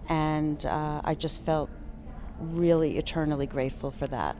and 0.10 0.66
uh, 0.66 1.02
I 1.04 1.16
just 1.16 1.46
felt 1.46 1.70
really 2.40 2.98
eternally 2.98 3.46
grateful 3.46 3.92
for 3.92 4.08
that. 4.08 4.36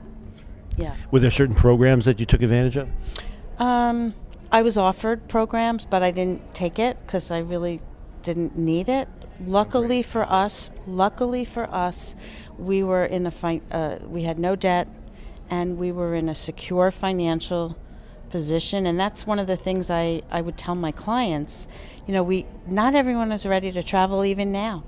Yeah. 0.76 0.94
Were 1.10 1.20
there 1.20 1.30
certain 1.30 1.54
programs 1.54 2.04
that 2.04 2.18
you 2.20 2.26
took 2.26 2.42
advantage 2.42 2.76
of? 2.76 2.88
Um, 3.58 4.14
I 4.50 4.62
was 4.62 4.76
offered 4.76 5.28
programs, 5.28 5.86
but 5.86 6.02
I 6.02 6.10
didn't 6.10 6.54
take 6.54 6.78
it 6.78 6.98
because 6.98 7.30
I 7.30 7.38
really 7.38 7.80
didn't 8.22 8.56
need 8.56 8.88
it. 8.88 9.08
Luckily 9.44 10.02
for 10.02 10.24
us, 10.24 10.70
luckily 10.86 11.44
for 11.44 11.68
us, 11.70 12.14
we 12.58 12.82
were 12.82 13.04
in 13.04 13.26
a 13.26 13.30
fi- 13.30 13.62
uh, 13.70 13.96
we 14.06 14.22
had 14.22 14.38
no 14.38 14.54
debt, 14.54 14.88
and 15.50 15.78
we 15.78 15.90
were 15.90 16.14
in 16.14 16.28
a 16.28 16.34
secure 16.34 16.90
financial 16.90 17.76
position. 18.30 18.86
And 18.86 18.98
that's 18.98 19.26
one 19.26 19.38
of 19.38 19.46
the 19.46 19.56
things 19.56 19.90
I, 19.90 20.22
I 20.30 20.40
would 20.40 20.56
tell 20.56 20.74
my 20.74 20.92
clients. 20.92 21.66
You 22.06 22.14
know, 22.14 22.22
we 22.22 22.46
not 22.66 22.94
everyone 22.94 23.32
is 23.32 23.46
ready 23.46 23.72
to 23.72 23.82
travel 23.82 24.24
even 24.24 24.52
now, 24.52 24.84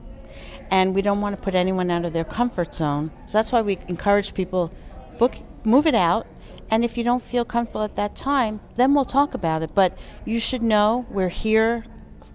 and 0.71 0.95
we 0.95 1.03
don't 1.03 1.21
want 1.21 1.37
to 1.37 1.43
put 1.43 1.55
anyone 1.55 1.91
out 1.91 2.05
of 2.05 2.13
their 2.13 2.25
comfort 2.25 2.75
zone. 2.75 3.11
So 3.27 3.39
that's 3.39 3.51
why 3.51 3.63
we 3.63 3.79
encourage 3.89 4.35
people 4.35 4.73
book 5.19 5.37
move 5.65 5.87
it 5.87 5.95
out 5.95 6.27
and 6.71 6.85
if 6.85 6.97
you 6.97 7.05
don't 7.05 7.23
feel 7.23 7.45
comfortable 7.45 7.83
at 7.83 7.95
that 7.97 8.17
time, 8.17 8.61
then 8.77 8.95
we'll 8.95 9.05
talk 9.05 9.35
about 9.35 9.63
it. 9.63 9.75
But 9.75 9.97
you 10.25 10.41
should 10.41 10.63
know 10.63 11.07
we're 11.11 11.29
here 11.29 11.85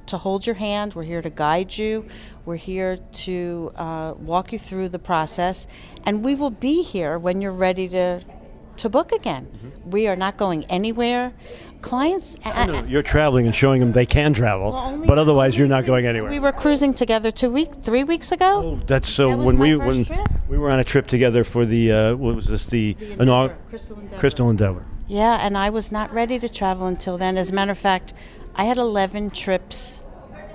to 0.05 0.17
hold 0.17 0.45
your 0.45 0.55
hand, 0.55 0.95
we're 0.95 1.03
here 1.03 1.21
to 1.21 1.29
guide 1.29 1.77
you, 1.77 2.05
we're 2.45 2.55
here 2.55 2.98
to 2.98 3.71
uh, 3.75 4.13
walk 4.17 4.51
you 4.51 4.59
through 4.59 4.89
the 4.89 5.00
process, 5.00 5.67
and 6.05 6.24
we 6.24 6.36
will 6.36 6.50
be 6.50 6.83
here 6.83 7.17
when 7.17 7.41
you're 7.41 7.51
ready 7.51 7.88
to. 7.89 8.21
To 8.79 8.89
book 8.89 9.12
again. 9.12 9.45
Mm-hmm. 9.45 9.89
We 9.89 10.07
are 10.07 10.15
not 10.15 10.38
going 10.38 10.63
anywhere. 10.65 11.33
Clients. 11.81 12.38
No, 12.45 12.83
you're 12.88 13.03
traveling 13.03 13.45
and 13.45 13.53
showing 13.53 13.81
them 13.81 13.91
they 13.91 14.05
can 14.05 14.33
travel, 14.33 14.71
well, 14.71 15.03
but 15.05 15.17
otherwise 15.17 15.57
you're 15.57 15.67
not 15.67 15.86
going 15.86 16.05
anywhere. 16.05 16.29
We 16.29 16.39
were 16.39 16.51
cruising 16.51 16.93
together 16.93 17.31
two 17.31 17.50
weeks, 17.50 17.77
three 17.77 18.03
weeks 18.03 18.31
ago. 18.31 18.79
Oh, 18.79 18.86
that's 18.86 19.07
so. 19.09 19.29
That 19.29 19.38
when 19.38 19.57
we 19.57 19.75
when 19.75 20.03
trip. 20.03 20.27
we 20.48 20.57
were 20.57 20.69
on 20.69 20.79
a 20.79 20.83
trip 20.83 21.07
together 21.07 21.43
for 21.43 21.65
the 21.65 21.91
uh, 21.91 22.15
what 22.15 22.36
was 22.36 22.48
this 22.48 22.65
the, 22.65 22.93
the 22.93 23.12
Endeavor, 23.21 23.57
Crystal, 23.69 24.00
Endeavor. 24.00 24.19
Crystal 24.19 24.50
Endeavor. 24.50 24.86
Yeah, 25.07 25.39
and 25.41 25.57
I 25.57 25.69
was 25.69 25.91
not 25.91 26.13
ready 26.13 26.38
to 26.39 26.48
travel 26.48 26.86
until 26.88 27.17
then. 27.17 27.38
As 27.38 27.50
a 27.50 27.53
matter 27.53 27.71
of 27.71 27.77
fact, 27.77 28.13
I 28.55 28.63
had 28.65 28.77
11 28.77 29.31
trips 29.31 30.01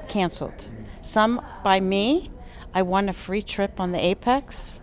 canceled. 0.09 0.71
Some 1.01 1.45
by 1.63 1.81
me. 1.81 2.31
I 2.73 2.83
won 2.83 3.09
a 3.09 3.13
free 3.13 3.43
trip 3.43 3.79
on 3.79 3.93
the 3.93 4.05
Apex, 4.05 4.81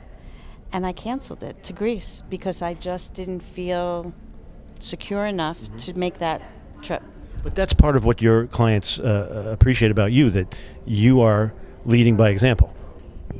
and 0.73 0.85
I 0.85 0.93
canceled 0.93 1.43
it 1.43 1.63
to 1.63 1.73
Greece 1.73 2.23
because 2.29 2.61
I 2.61 2.73
just 2.73 3.13
didn't 3.13 3.41
feel 3.41 4.13
secure 4.79 5.25
enough 5.25 5.59
mm-hmm. 5.59 5.77
to 5.77 5.97
make 5.97 6.19
that 6.19 6.41
trip. 6.81 7.03
But 7.43 7.55
that's 7.55 7.73
part 7.73 7.95
of 7.95 8.05
what 8.05 8.21
your 8.21 8.47
clients 8.47 8.99
uh, 8.99 9.49
appreciate 9.51 9.91
about 9.91 10.11
you 10.11 10.29
that 10.31 10.55
you 10.85 11.21
are 11.21 11.53
leading 11.85 12.15
by 12.15 12.29
example. 12.29 12.75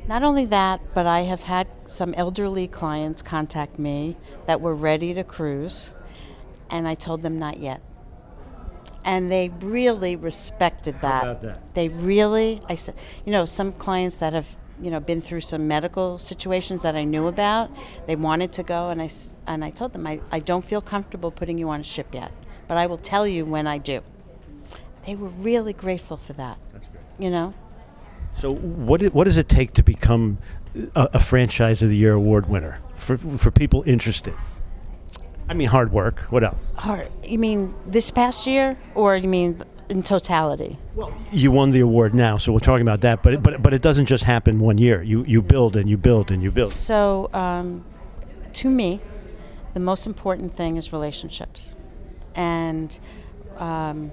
Not 0.08 0.24
only 0.24 0.46
that, 0.46 0.82
but 0.94 1.06
I 1.06 1.22
have 1.22 1.44
had 1.44 1.68
some 1.86 2.14
elderly 2.16 2.68
clients 2.68 3.22
contact 3.22 3.78
me 3.78 4.18
that 4.48 4.60
were 4.60 4.74
ready 4.74 5.14
to 5.14 5.24
cruise, 5.24 5.94
and 6.70 6.88
I 6.88 6.96
told 6.96 7.22
them 7.22 7.38
not 7.38 7.60
yet. 7.60 7.82
And 9.04 9.32
they 9.32 9.50
really 9.62 10.16
respected 10.16 11.02
that. 11.02 11.42
that. 11.42 11.76
They 11.76 11.90
really, 11.90 12.62
I 12.70 12.76
said, 12.76 12.96
you 13.26 13.32
know, 13.32 13.46
some 13.46 13.74
clients 13.74 14.18
that 14.18 14.34
have, 14.34 14.56
you 14.82 14.92
know, 14.92 15.00
been 15.00 15.22
through 15.22 15.42
some 15.42 15.68
medical 15.68 16.18
situations 16.18 16.82
that 16.82 16.96
I 16.96 17.04
knew 17.04 17.28
about, 17.28 17.70
they 18.08 18.16
wanted 18.16 18.54
to 18.54 18.64
go, 18.64 18.90
and 18.90 19.02
I, 19.02 19.10
and 19.48 19.64
I 19.64 19.70
told 19.70 19.94
them, 19.94 20.08
I, 20.08 20.20
I 20.32 20.40
don't 20.40 20.66
feel 20.66 20.82
comfortable 20.82 21.32
putting 21.32 21.58
you 21.58 21.70
on 21.70 21.82
a 21.82 21.84
ship 21.84 22.08
yet, 22.14 22.32
but 22.68 22.78
I 22.78 22.88
will 22.88 22.98
tell 22.98 23.28
you 23.28 23.46
when 23.46 23.68
I 23.68 23.78
do. 23.78 24.02
They 25.06 25.16
were 25.16 25.30
really 25.30 25.74
grateful 25.74 26.18
for 26.18 26.34
that. 26.34 26.58
You 27.20 27.30
know? 27.30 27.54
So, 28.38 28.54
what 28.54 29.02
what 29.14 29.26
does 29.26 29.38
it 29.38 29.50
take 29.50 29.74
to 29.74 29.84
become 29.84 30.38
a, 30.96 31.10
a 31.14 31.20
franchise 31.20 31.84
of 31.84 31.90
the 31.90 31.98
year 31.98 32.14
award 32.14 32.50
winner 32.50 32.80
for 32.96 33.18
for 33.18 33.52
people 33.52 33.84
interested? 33.86 34.34
I 35.50 35.54
mean, 35.54 35.68
hard 35.68 35.92
work. 35.92 36.20
What 36.30 36.44
else? 36.44 36.58
Hard. 36.76 37.12
You 37.24 37.38
mean 37.38 37.76
this 37.86 38.10
past 38.10 38.48
year, 38.48 38.78
or 38.96 39.18
you 39.18 39.28
mean 39.28 39.62
in 39.92 40.02
totality? 40.04 40.78
Well, 40.96 41.14
you 41.32 41.52
won 41.52 41.70
the 41.70 41.82
award 41.82 42.14
now, 42.16 42.38
so 42.38 42.52
we're 42.54 42.60
talking 42.60 42.82
about 42.82 43.02
that. 43.02 43.22
But 43.22 43.34
it, 43.36 43.44
but 43.44 43.62
but 43.62 43.74
it 43.74 43.82
doesn't 43.82 44.08
just 44.08 44.24
happen 44.24 44.60
one 44.60 44.78
year. 44.78 45.04
You 45.04 45.24
you 45.26 45.42
build 45.42 45.76
and 45.76 45.90
you 45.90 45.98
build 45.98 46.32
and 46.32 46.42
you 46.42 46.52
build. 46.52 46.74
So, 46.74 47.30
um, 47.34 47.84
to 48.54 48.70
me, 48.70 49.00
the 49.74 49.80
most 49.80 50.08
important 50.08 50.56
thing 50.56 50.78
is 50.78 50.92
relationships, 50.92 51.76
and. 52.36 52.98
Um, 53.58 54.12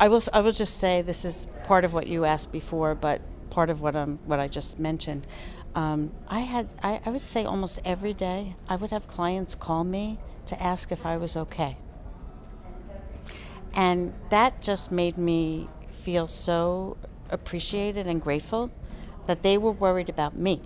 I 0.00 0.08
will. 0.08 0.22
I 0.32 0.40
will 0.40 0.52
just 0.52 0.78
say 0.78 1.02
this 1.02 1.26
is 1.26 1.46
part 1.64 1.84
of 1.84 1.92
what 1.92 2.06
you 2.06 2.24
asked 2.24 2.50
before, 2.52 2.94
but 2.94 3.20
part 3.50 3.68
of 3.68 3.82
what 3.82 3.94
I'm 3.94 4.18
what 4.24 4.40
I 4.40 4.48
just 4.48 4.78
mentioned. 4.78 5.26
Um, 5.74 6.10
I 6.26 6.40
had. 6.40 6.68
I, 6.82 7.00
I 7.04 7.10
would 7.10 7.20
say 7.20 7.44
almost 7.44 7.80
every 7.84 8.14
day 8.14 8.56
I 8.66 8.76
would 8.76 8.90
have 8.92 9.06
clients 9.06 9.54
call 9.54 9.84
me 9.84 10.18
to 10.46 10.60
ask 10.60 10.90
if 10.90 11.04
I 11.04 11.18
was 11.18 11.36
okay, 11.36 11.76
and 13.74 14.12
that 14.30 14.62
just 14.62 14.90
made 14.92 15.16
me 15.16 15.68
feel 15.90 16.26
so 16.26 16.96
appreciated 17.30 18.06
and 18.06 18.20
grateful 18.20 18.70
that 19.26 19.42
they 19.42 19.58
were 19.58 19.72
worried 19.72 20.08
about 20.08 20.36
me, 20.36 20.60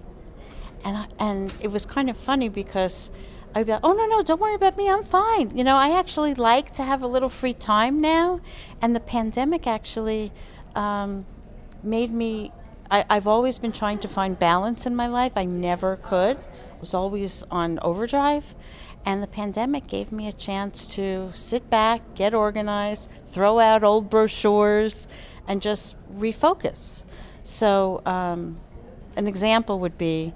and 0.85 0.97
I, 0.97 1.07
and 1.19 1.53
it 1.61 1.69
was 1.69 1.87
kind 1.87 2.09
of 2.11 2.17
funny 2.17 2.49
because 2.49 3.11
I'd 3.55 3.67
be 3.67 3.73
like, 3.73 3.83
oh, 3.85 3.93
no, 3.93 4.07
no, 4.07 4.23
don't 4.23 4.41
worry 4.41 4.57
about 4.57 4.77
me. 4.77 4.91
I'm 4.91 5.05
fine. 5.05 5.57
You 5.57 5.63
know, 5.63 5.77
I 5.77 5.97
actually 5.97 6.35
like 6.35 6.73
to 6.73 6.83
have 6.83 7.03
a 7.03 7.07
little 7.07 7.29
free 7.29 7.55
time 7.55 8.01
now. 8.01 8.41
And 8.83 8.97
the 8.97 9.01
pandemic 9.01 9.69
actually 9.69 10.33
um, 10.75 11.25
made 11.81 12.13
me, 12.13 12.51
I, 12.91 13.05
I've 13.09 13.29
always 13.29 13.61
been 13.61 13.71
trying 13.71 13.99
to 13.99 14.09
find 14.09 14.37
balance 14.37 14.87
in 14.87 14.97
my 14.97 15.07
life. 15.07 15.35
I 15.37 15.45
never 15.45 15.97
could, 15.97 16.37
I 16.37 16.81
was 16.81 16.95
always 16.95 17.45
on 17.49 17.79
overdrive. 17.81 18.57
And 19.07 19.23
the 19.23 19.27
pandemic 19.27 19.87
gave 19.87 20.13
me 20.13 20.29
a 20.29 20.33
chance 20.33 20.87
to 20.95 21.31
sit 21.35 21.69
back, 21.69 22.15
get 22.15 22.33
organized, 22.33 23.11
throw 23.27 23.59
out 23.59 23.85
old 23.85 24.09
brochures, 24.09 25.07
and 25.47 25.61
just 25.61 25.97
refocus. 26.17 27.05
So, 27.43 28.01
um, 28.07 28.59
an 29.17 29.27
example 29.27 29.79
would 29.81 29.99
be 29.99 30.33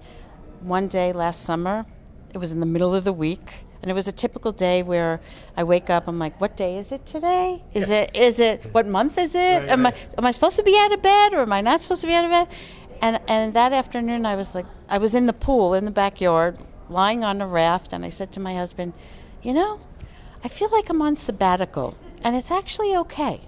one 0.60 0.88
day 0.88 1.12
last 1.12 1.42
summer, 1.42 1.86
it 2.34 2.38
was 2.38 2.52
in 2.52 2.60
the 2.60 2.66
middle 2.66 2.94
of 2.94 3.04
the 3.04 3.12
week, 3.12 3.64
and 3.80 3.90
it 3.90 3.94
was 3.94 4.08
a 4.08 4.12
typical 4.12 4.52
day 4.52 4.82
where 4.82 5.20
I 5.56 5.64
wake 5.64 5.88
up. 5.88 6.08
I'm 6.08 6.18
like, 6.18 6.38
"What 6.40 6.56
day 6.56 6.76
is 6.76 6.92
it 6.92 7.06
today? 7.06 7.62
Is 7.72 7.90
yeah. 7.90 8.02
it? 8.02 8.16
Is 8.16 8.40
it? 8.40 8.68
What 8.72 8.86
month 8.86 9.18
is 9.18 9.34
it? 9.34 9.60
Right, 9.60 9.68
am 9.68 9.84
right. 9.84 9.94
I 9.94 10.18
am 10.18 10.26
I 10.26 10.30
supposed 10.32 10.56
to 10.56 10.62
be 10.62 10.76
out 10.78 10.92
of 10.92 11.00
bed, 11.00 11.32
or 11.32 11.40
am 11.40 11.52
I 11.52 11.60
not 11.60 11.80
supposed 11.80 12.00
to 12.02 12.06
be 12.06 12.14
out 12.14 12.24
of 12.24 12.30
bed?" 12.30 12.48
And 13.00 13.20
and 13.28 13.54
that 13.54 13.72
afternoon, 13.72 14.26
I 14.26 14.36
was 14.36 14.54
like, 14.54 14.66
I 14.88 14.98
was 14.98 15.14
in 15.14 15.26
the 15.26 15.32
pool 15.32 15.74
in 15.74 15.84
the 15.84 15.90
backyard, 15.90 16.58
lying 16.90 17.24
on 17.24 17.40
a 17.40 17.46
raft, 17.46 17.92
and 17.92 18.04
I 18.04 18.08
said 18.08 18.32
to 18.32 18.40
my 18.40 18.54
husband, 18.54 18.92
"You 19.42 19.52
know, 19.52 19.80
I 20.44 20.48
feel 20.48 20.70
like 20.70 20.88
I'm 20.88 21.02
on 21.02 21.16
sabbatical, 21.16 21.94
and 22.22 22.36
it's 22.36 22.50
actually 22.50 22.96
okay, 22.96 23.40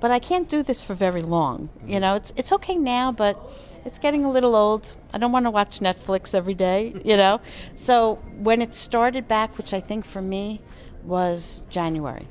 but 0.00 0.10
I 0.10 0.18
can't 0.18 0.48
do 0.48 0.62
this 0.62 0.82
for 0.82 0.94
very 0.94 1.22
long. 1.22 1.68
You 1.86 2.00
know, 2.00 2.14
it's 2.14 2.32
it's 2.36 2.52
okay 2.52 2.76
now, 2.76 3.12
but." 3.12 3.36
it's 3.84 3.98
getting 3.98 4.24
a 4.24 4.30
little 4.30 4.54
old. 4.54 4.94
I 5.12 5.18
don't 5.18 5.32
want 5.32 5.46
to 5.46 5.50
watch 5.50 5.80
Netflix 5.80 6.34
every 6.34 6.54
day, 6.54 6.94
you 7.04 7.16
know? 7.16 7.40
So 7.74 8.16
when 8.38 8.62
it 8.62 8.74
started 8.74 9.26
back, 9.26 9.58
which 9.58 9.74
I 9.74 9.80
think 9.80 10.04
for 10.04 10.22
me 10.22 10.60
was 11.04 11.64
January, 11.68 12.28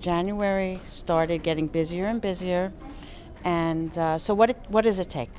January 0.00 0.80
started 0.84 1.42
getting 1.42 1.66
busier 1.66 2.06
and 2.06 2.20
busier. 2.20 2.72
And 3.44 3.96
uh, 3.98 4.16
so, 4.18 4.32
what, 4.32 4.50
it, 4.50 4.58
what 4.68 4.82
does 4.82 4.98
it 4.98 5.10
take? 5.10 5.30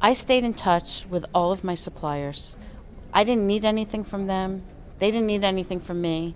I 0.00 0.12
stayed 0.12 0.42
in 0.42 0.54
touch 0.54 1.06
with 1.08 1.24
all 1.32 1.52
of 1.52 1.62
my 1.62 1.76
suppliers. 1.76 2.56
I 3.14 3.24
didn't 3.24 3.46
need 3.46 3.64
anything 3.64 4.04
from 4.04 4.26
them, 4.26 4.64
they 4.98 5.10
didn't 5.10 5.26
need 5.26 5.44
anything 5.44 5.80
from 5.80 6.00
me 6.00 6.34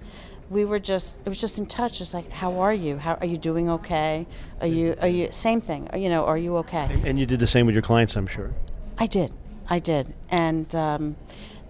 we 0.50 0.64
were 0.64 0.78
just 0.78 1.20
it 1.26 1.28
was 1.28 1.38
just 1.38 1.58
in 1.58 1.66
touch 1.66 2.00
it's 2.00 2.14
like 2.14 2.32
how 2.32 2.58
are 2.58 2.72
you 2.72 2.96
how 2.96 3.12
are 3.16 3.26
you 3.26 3.36
doing 3.36 3.68
okay 3.68 4.26
are 4.62 4.66
you 4.66 4.94
are 5.02 5.06
you 5.06 5.30
same 5.30 5.60
thing 5.60 5.86
you 5.94 6.08
know 6.08 6.24
are 6.24 6.38
you 6.38 6.56
okay 6.56 6.88
and 7.04 7.18
you 7.18 7.26
did 7.26 7.38
the 7.38 7.46
same 7.46 7.66
with 7.66 7.74
your 7.74 7.82
clients 7.82 8.16
i'm 8.16 8.26
sure 8.26 8.54
I 8.98 9.06
did. 9.06 9.32
I 9.70 9.78
did. 9.78 10.14
And 10.30 10.74
um, 10.74 11.16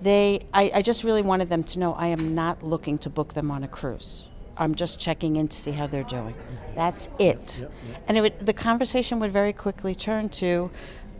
they, 0.00 0.46
I, 0.54 0.70
I 0.76 0.82
just 0.82 1.04
really 1.04 1.22
wanted 1.22 1.50
them 1.50 1.62
to 1.64 1.78
know 1.78 1.94
I 1.94 2.08
am 2.08 2.34
not 2.34 2.62
looking 2.62 2.98
to 2.98 3.10
book 3.10 3.34
them 3.34 3.50
on 3.50 3.62
a 3.64 3.68
cruise. 3.68 4.28
I'm 4.56 4.74
just 4.74 4.98
checking 4.98 5.36
in 5.36 5.48
to 5.48 5.56
see 5.56 5.70
how 5.70 5.86
they're 5.86 6.02
doing. 6.02 6.34
That's 6.74 7.08
it. 7.20 7.64
And 8.08 8.16
it 8.16 8.22
would, 8.22 8.40
the 8.40 8.52
conversation 8.52 9.20
would 9.20 9.30
very 9.30 9.52
quickly 9.52 9.94
turn 9.94 10.30
to, 10.30 10.70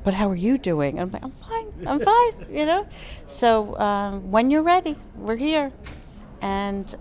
but 0.05 0.15
how 0.15 0.29
are 0.29 0.37
you 0.37 0.59
doing? 0.59 0.99
And 0.99 1.03
I'm 1.03 1.11
like, 1.11 1.25
I'm 1.25 1.33
fine, 1.33 1.87
I'm 1.87 2.01
fine, 2.01 2.47
you 2.51 2.67
know? 2.67 2.87
So 3.27 3.79
um, 3.79 4.31
when 4.31 4.51
you're 4.51 4.63
ready, 4.63 4.97
we're 5.17 5.37
here. 5.37 5.73
And 6.41 6.95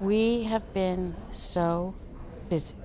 we 0.00 0.44
have 0.44 0.72
been 0.74 1.14
so 1.30 1.94
busy 2.48 2.76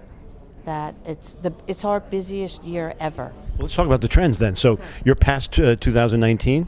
that 0.66 0.96
it's 1.06 1.34
the 1.34 1.54
it's 1.68 1.84
our 1.86 2.00
busiest 2.00 2.64
year 2.64 2.94
ever. 3.00 3.32
Well, 3.34 3.64
let's 3.64 3.76
talk 3.76 3.86
about 3.86 4.02
the 4.02 4.08
trends 4.08 4.38
then. 4.38 4.56
So 4.56 4.80
you're 5.04 5.16
past 5.16 5.60
uh, 5.60 5.76
2019 5.76 6.68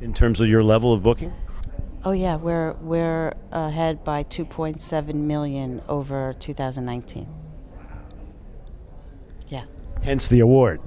in 0.00 0.14
terms 0.14 0.40
of 0.40 0.48
your 0.48 0.62
level 0.62 0.92
of 0.92 1.02
booking. 1.02 1.32
Oh 2.04 2.12
yeah, 2.12 2.36
we're 2.36 2.74
we're 2.74 3.34
ahead 3.50 4.04
by 4.04 4.24
2.7 4.24 5.14
million 5.14 5.82
over 5.88 6.34
2019. 6.38 7.26
Yeah. 9.48 9.64
Hence 10.02 10.28
the 10.28 10.40
award. 10.40 10.80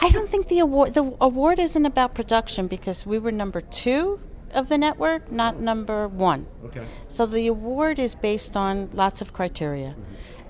I 0.00 0.08
don't 0.08 0.28
think 0.28 0.48
the 0.48 0.58
award 0.60 0.94
the 0.94 1.16
award 1.20 1.58
isn't 1.58 1.86
about 1.86 2.14
production 2.14 2.66
because 2.66 3.06
we 3.06 3.18
were 3.18 3.32
number 3.32 3.60
2 3.60 4.20
of 4.54 4.68
the 4.68 4.78
network, 4.78 5.30
not 5.30 5.60
number 5.60 6.08
1. 6.08 6.46
Okay. 6.66 6.84
So 7.08 7.26
the 7.26 7.46
award 7.46 7.98
is 7.98 8.14
based 8.14 8.56
on 8.56 8.90
lots 8.92 9.20
of 9.20 9.32
criteria. 9.32 9.94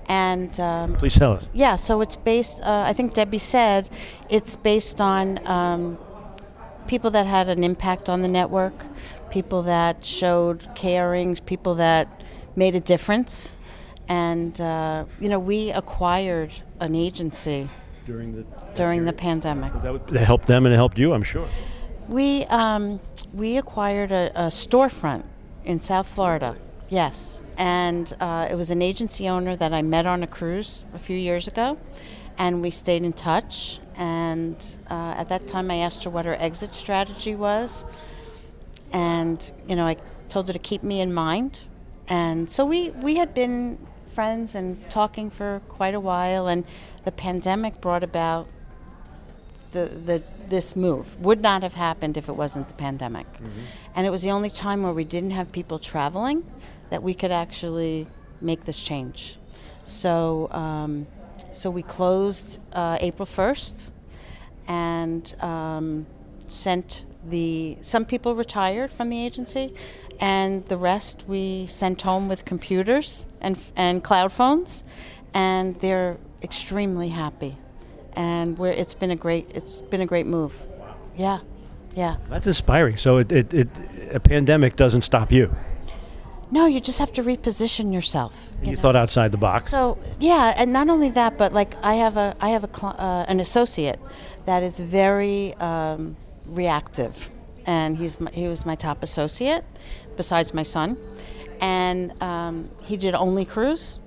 And 0.07 0.57
um, 0.59 0.95
Please 0.95 1.15
tell 1.15 1.33
us. 1.33 1.49
yeah, 1.53 1.75
so 1.75 1.99
it's 1.99 2.15
based. 2.15 2.61
Uh, 2.61 2.85
I 2.87 2.93
think 2.93 3.13
Debbie 3.13 3.39
said 3.39 3.89
it's 4.29 4.55
based 4.55 5.01
on 5.01 5.45
um, 5.45 5.97
people 6.87 7.11
that 7.11 7.25
had 7.25 7.49
an 7.49 7.63
impact 7.63 8.07
on 8.07 8.21
the 8.21 8.29
network, 8.29 8.73
people 9.29 9.63
that 9.63 10.05
showed 10.05 10.65
caring, 10.75 11.35
people 11.35 11.75
that 11.75 12.07
made 12.55 12.73
a 12.73 12.79
difference, 12.79 13.57
and 14.07 14.61
uh, 14.61 15.03
you 15.19 15.27
know 15.27 15.39
we 15.39 15.71
acquired 15.71 16.53
an 16.79 16.95
agency 16.95 17.67
During 18.07 18.37
the 18.37 18.45
during 18.73 19.03
the 19.03 19.11
pandemic. 19.11 19.73
that, 19.81 19.91
would, 19.91 20.09
helped 20.11 20.47
them 20.47 20.65
and 20.65 20.73
it 20.73 20.77
helped 20.77 20.97
you, 20.97 21.11
I'm 21.11 21.23
sure. 21.23 21.45
We 22.07 22.45
um, 22.45 23.01
we 23.33 23.57
acquired 23.57 24.13
a, 24.13 24.31
a 24.33 24.47
storefront 24.47 25.25
in 25.65 25.81
South 25.81 26.07
Florida. 26.07 26.55
Yes, 26.87 27.43
and 27.57 28.15
uh, 28.21 28.47
it 28.49 28.55
was 28.55 28.71
an 28.71 28.81
agency 28.81 29.27
owner 29.27 29.57
that 29.57 29.73
I 29.73 29.81
met 29.81 30.07
on 30.07 30.23
a 30.23 30.27
cruise 30.27 30.85
a 30.93 30.99
few 30.99 31.17
years 31.17 31.49
ago, 31.49 31.77
and 32.37 32.61
we 32.61 32.69
stayed 32.69 33.03
in 33.03 33.11
touch. 33.11 33.81
And 33.97 34.55
uh, 34.89 35.15
at 35.17 35.27
that 35.27 35.45
time, 35.45 35.69
I 35.69 35.79
asked 35.79 36.05
her 36.05 36.09
what 36.09 36.25
her 36.25 36.37
exit 36.39 36.71
strategy 36.71 37.35
was, 37.35 37.83
and 38.93 39.51
you 39.67 39.75
know, 39.75 39.85
I 39.85 39.97
told 40.29 40.47
her 40.47 40.53
to 40.53 40.59
keep 40.59 40.81
me 40.81 41.01
in 41.01 41.13
mind. 41.13 41.59
And 42.07 42.49
so 42.49 42.65
we 42.65 42.91
we 42.91 43.17
had 43.17 43.33
been 43.33 43.77
friends 44.17 44.55
and 44.55 44.67
talking 44.89 45.29
for 45.29 45.61
quite 45.69 45.93
a 45.93 45.99
while, 45.99 46.47
and 46.47 46.65
the 47.05 47.11
pandemic 47.11 47.79
brought 47.79 48.03
about 48.03 48.47
the, 49.73 49.85
the 50.09 50.23
this 50.49 50.75
move 50.75 51.05
would 51.27 51.41
not 51.49 51.61
have 51.61 51.75
happened 51.75 52.17
if 52.17 52.27
it 52.27 52.35
wasn't 52.43 52.67
the 52.67 52.73
pandemic. 52.73 53.27
And 53.95 54.07
it 54.07 54.09
was 54.09 54.23
the 54.23 54.31
only 54.31 54.49
time 54.49 54.79
where 54.81 54.95
we 55.01 55.03
didn't 55.03 55.33
have 55.39 55.51
people 55.51 55.77
traveling 55.77 56.39
that 56.89 57.03
we 57.03 57.13
could 57.13 57.31
actually 57.31 58.07
make 58.41 58.61
this 58.65 58.79
change. 58.89 59.37
So 59.83 60.49
um, 60.63 61.05
so 61.51 61.69
we 61.69 61.83
closed 61.83 62.59
uh, 62.73 62.97
April 63.09 63.27
first 63.27 63.91
and 64.67 65.23
um, 65.43 66.07
sent 66.47 67.05
the 67.29 67.77
some 67.81 68.05
people 68.05 68.31
retired 68.45 68.89
from 68.97 69.09
the 69.09 69.19
agency 69.27 69.73
and 70.19 70.65
the 70.65 70.77
rest 70.77 71.25
we 71.27 71.65
sent 71.67 72.01
home 72.01 72.27
with 72.27 72.45
computers 72.45 73.25
and 73.41 73.57
and 73.75 74.03
cloud 74.03 74.31
phones 74.31 74.83
and 75.33 75.79
they're 75.81 76.17
extremely 76.41 77.09
happy 77.09 77.57
and 78.13 78.57
we're, 78.57 78.71
it's 78.71 78.93
been 78.93 79.11
a 79.11 79.15
great 79.15 79.49
it's 79.53 79.81
been 79.81 80.01
a 80.01 80.05
great 80.05 80.25
move 80.25 80.65
yeah 81.15 81.39
yeah 81.95 82.15
That's 82.29 82.47
inspiring. 82.47 82.97
So 82.97 83.17
it, 83.17 83.31
it, 83.31 83.53
it 83.53 83.67
a 84.11 84.19
pandemic 84.19 84.75
doesn't 84.75 85.01
stop 85.01 85.31
you. 85.31 85.53
no 86.51 86.65
you 86.65 86.79
just 86.79 86.99
have 86.99 87.11
to 87.13 87.23
reposition 87.23 87.91
yourself 87.93 88.49
You, 88.61 88.71
know? 88.71 88.77
thought 88.77 88.95
outside 88.95 89.31
the 89.31 89.37
box. 89.37 89.69
So 89.69 89.97
yeah, 90.19 90.53
and 90.57 90.71
not 90.73 90.89
only 90.89 91.09
that, 91.11 91.37
but 91.37 91.53
like 91.53 91.75
I 91.83 91.95
have 91.95 92.17
a 92.17 92.35
I 92.39 92.49
have 92.49 92.63
a 92.63 92.85
uh, 92.85 93.25
an 93.27 93.39
associate 93.39 93.99
that 94.45 94.63
is 94.63 94.79
very 94.79 95.53
um, 95.55 96.15
reactive, 96.45 97.29
and 97.67 97.97
he's 97.97 98.19
my, 98.19 98.31
he 98.31 98.47
was 98.47 98.65
my 98.65 98.73
top 98.73 99.03
associate, 99.03 99.63
besides 100.15 100.53
my 100.53 100.63
son, 100.63 100.97
and 101.61 102.19
um, 102.23 102.71
he 102.83 102.97
did 102.97 103.13
only 103.13 103.45
cruise, 103.45 103.99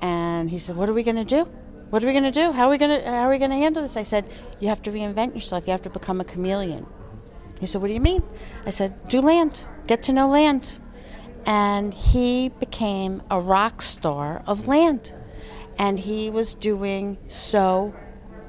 and 0.00 0.50
he 0.50 0.58
said, 0.58 0.76
"What 0.76 0.90
are 0.90 0.94
we 0.94 1.02
going 1.02 1.16
to 1.16 1.24
do? 1.24 1.44
What 1.88 2.02
are 2.02 2.06
we 2.06 2.12
going 2.12 2.24
to 2.24 2.30
do? 2.32 2.52
How 2.52 2.66
are 2.66 2.70
we 2.70 2.78
going 2.78 3.00
to 3.00 3.10
how 3.10 3.22
are 3.26 3.30
we 3.30 3.38
going 3.38 3.52
to 3.52 3.56
handle 3.56 3.82
this?" 3.82 3.96
I 3.96 4.02
said, 4.02 4.28
"You 4.60 4.68
have 4.68 4.82
to 4.82 4.90
reinvent 4.90 5.34
yourself. 5.34 5.66
You 5.66 5.70
have 5.70 5.82
to 5.82 5.90
become 5.90 6.20
a 6.20 6.24
chameleon." 6.24 6.86
He 7.60 7.64
said, 7.64 7.80
"What 7.80 7.88
do 7.88 7.94
you 7.94 8.00
mean?" 8.00 8.22
I 8.66 8.70
said, 8.70 9.08
"Do 9.08 9.22
land. 9.22 9.66
Get 9.86 10.02
to 10.02 10.12
know 10.12 10.28
land." 10.28 10.80
and 11.46 11.94
he 11.94 12.48
became 12.48 13.22
a 13.30 13.40
rock 13.40 13.80
star 13.80 14.42
of 14.46 14.66
land. 14.66 15.14
And 15.78 16.00
he 16.00 16.28
was 16.28 16.54
doing 16.54 17.18
so 17.28 17.94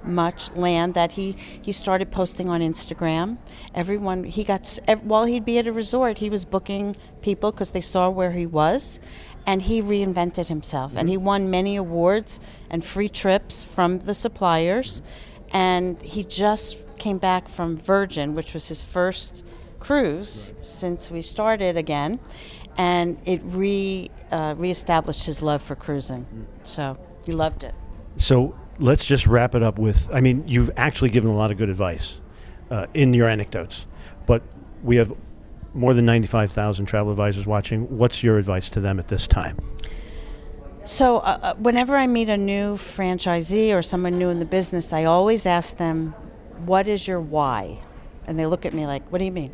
much 0.08 0.52
land 0.54 0.94
that 0.94 1.14
he, 1.14 1.36
he 1.62 1.72
started 1.72 2.12
posting 2.12 2.50
on 2.50 2.62
Instagram. 2.62 3.38
Everyone 3.74 4.24
he 4.24 4.44
got 4.44 4.80
while 5.04 5.26
he'd 5.26 5.46
be 5.46 5.58
at 5.60 5.68
a 5.68 5.72
resort, 5.72 6.18
he 6.20 6.30
was 6.30 6.46
booking 6.46 6.96
people 7.22 7.52
because 7.52 7.72
they 7.72 7.82
saw 7.82 8.10
where 8.10 8.32
he 8.32 8.46
was, 8.46 9.00
and 9.46 9.62
he 9.62 9.82
reinvented 9.82 10.48
himself. 10.48 10.96
And 10.96 11.10
he 11.10 11.18
won 11.18 11.50
many 11.50 11.76
awards 11.76 12.40
and 12.70 12.84
free 12.84 13.10
trips 13.10 13.64
from 13.64 14.00
the 14.00 14.14
suppliers. 14.14 15.02
And 15.52 16.02
he 16.02 16.24
just 16.24 16.78
came 16.98 17.18
back 17.18 17.48
from 17.48 17.78
Virgin, 17.78 18.36
which 18.36 18.54
was 18.54 18.68
his 18.68 18.82
first 18.82 19.46
cruise 19.80 20.54
since 20.62 21.10
we 21.10 21.22
started 21.22 21.78
again, 21.78 22.20
and 22.78 23.18
it 23.26 23.42
re 23.44 24.10
uh, 24.32 24.56
reestablished 24.58 25.26
his 25.26 25.42
love 25.42 25.62
for 25.62 25.76
cruising. 25.76 26.26
So 26.64 26.98
he 27.26 27.32
loved 27.32 27.64
it. 27.64 27.74
So 28.18 28.56
let's 28.80 29.06
just 29.06 29.28
wrap 29.28 29.56
it 29.56 29.64
up 29.64 29.80
with 29.80 30.10
I 30.14 30.22
mean, 30.22 30.48
you've 30.48 30.72
actually 30.78 31.10
given 31.10 31.30
a 31.30 31.36
lot 31.36 31.52
of 31.52 31.58
good 31.58 31.70
advice 31.70 32.20
uh, 32.70 32.88
in 32.94 33.14
your 33.14 33.28
anecdotes, 33.28 33.86
but 34.26 34.44
we 34.84 34.98
have 34.98 35.14
more 35.74 35.94
than 35.94 36.06
95,000 36.06 36.86
travel 36.86 37.12
advisors 37.12 37.46
watching. 37.46 37.98
What's 37.98 38.24
your 38.24 38.38
advice 38.38 38.70
to 38.70 38.80
them 38.80 39.00
at 39.00 39.08
this 39.08 39.28
time? 39.28 39.58
So 40.86 41.18
uh, 41.18 41.40
uh, 41.42 41.54
whenever 41.56 41.96
I 41.96 42.08
meet 42.08 42.30
a 42.30 42.38
new 42.38 42.76
franchisee 42.76 43.76
or 43.76 43.82
someone 43.82 44.18
new 44.18 44.30
in 44.30 44.40
the 44.40 44.46
business, 44.46 44.94
I 44.94 45.04
always 45.04 45.46
ask 45.46 45.78
them, 45.78 46.14
"What 46.66 46.88
is 46.88 47.08
your 47.08 47.20
why?" 47.20 47.80
And 48.26 48.40
they 48.40 48.46
look 48.46 48.66
at 48.66 48.74
me 48.74 48.88
like, 48.88 49.08
"What 49.12 49.20
do 49.20 49.26
you 49.26 49.32
mean?" 49.32 49.54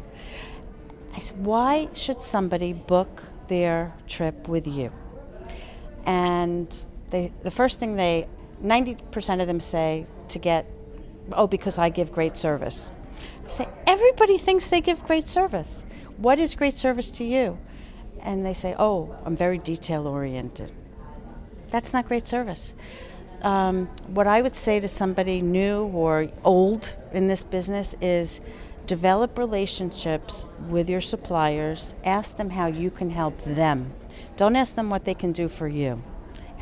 I 1.16 1.20
said, 1.20 1.44
"Why 1.44 1.90
should 1.94 2.22
somebody 2.22 2.74
book 2.74 3.24
their 3.48 3.94
trip 4.08 4.48
with 4.48 4.68
you?" 4.68 4.92
And 6.06 6.68
they, 7.10 7.32
the 7.42 7.52
first 7.52 7.80
thing 7.80 7.96
they, 7.96 8.28
90% 8.64 9.42
of 9.42 9.48
them 9.48 9.60
say 9.60 10.06
to 10.30 10.40
get, 10.40 10.66
"Oh, 11.32 11.48
because 11.48 11.78
I 11.78 11.90
give 11.90 12.12
great 12.12 12.38
service." 12.38 12.92
I 13.48 13.52
say, 13.52 13.68
"Everybody 13.88 14.38
thinks 14.38 14.70
they 14.70 14.82
give 14.82 15.04
great 15.04 15.28
service. 15.28 15.84
What 16.18 16.40
is 16.40 16.56
great 16.56 16.76
service 16.76 17.12
to 17.12 17.24
you?" 17.24 17.58
And 18.22 18.46
they 18.46 18.54
say, 18.54 18.76
"Oh, 18.80 19.16
I'm 19.26 19.36
very 19.36 19.58
detail 19.58 20.08
oriented." 20.08 20.72
That's 21.70 21.92
not 21.92 22.08
great 22.08 22.28
service. 22.28 22.76
Um, 23.42 23.90
what 24.08 24.26
I 24.26 24.42
would 24.42 24.56
say 24.56 24.80
to 24.80 24.88
somebody 24.88 25.42
new 25.42 25.86
or 25.88 26.30
old 26.46 26.96
in 27.12 27.28
this 27.28 27.44
business 27.44 27.96
is 28.00 28.40
develop 28.88 29.38
relationships 29.38 30.48
with 30.70 30.90
your 30.90 31.02
suppliers. 31.02 31.96
Ask 32.06 32.38
them 32.38 32.52
how 32.52 32.68
you 32.68 32.90
can 32.90 33.10
help 33.10 33.42
them. 33.42 33.94
Don't 34.38 34.56
ask 34.56 34.76
them 34.76 34.90
what 34.90 35.04
they 35.04 35.14
can 35.14 35.32
do 35.32 35.50
for 35.50 35.68
you. 35.68 36.02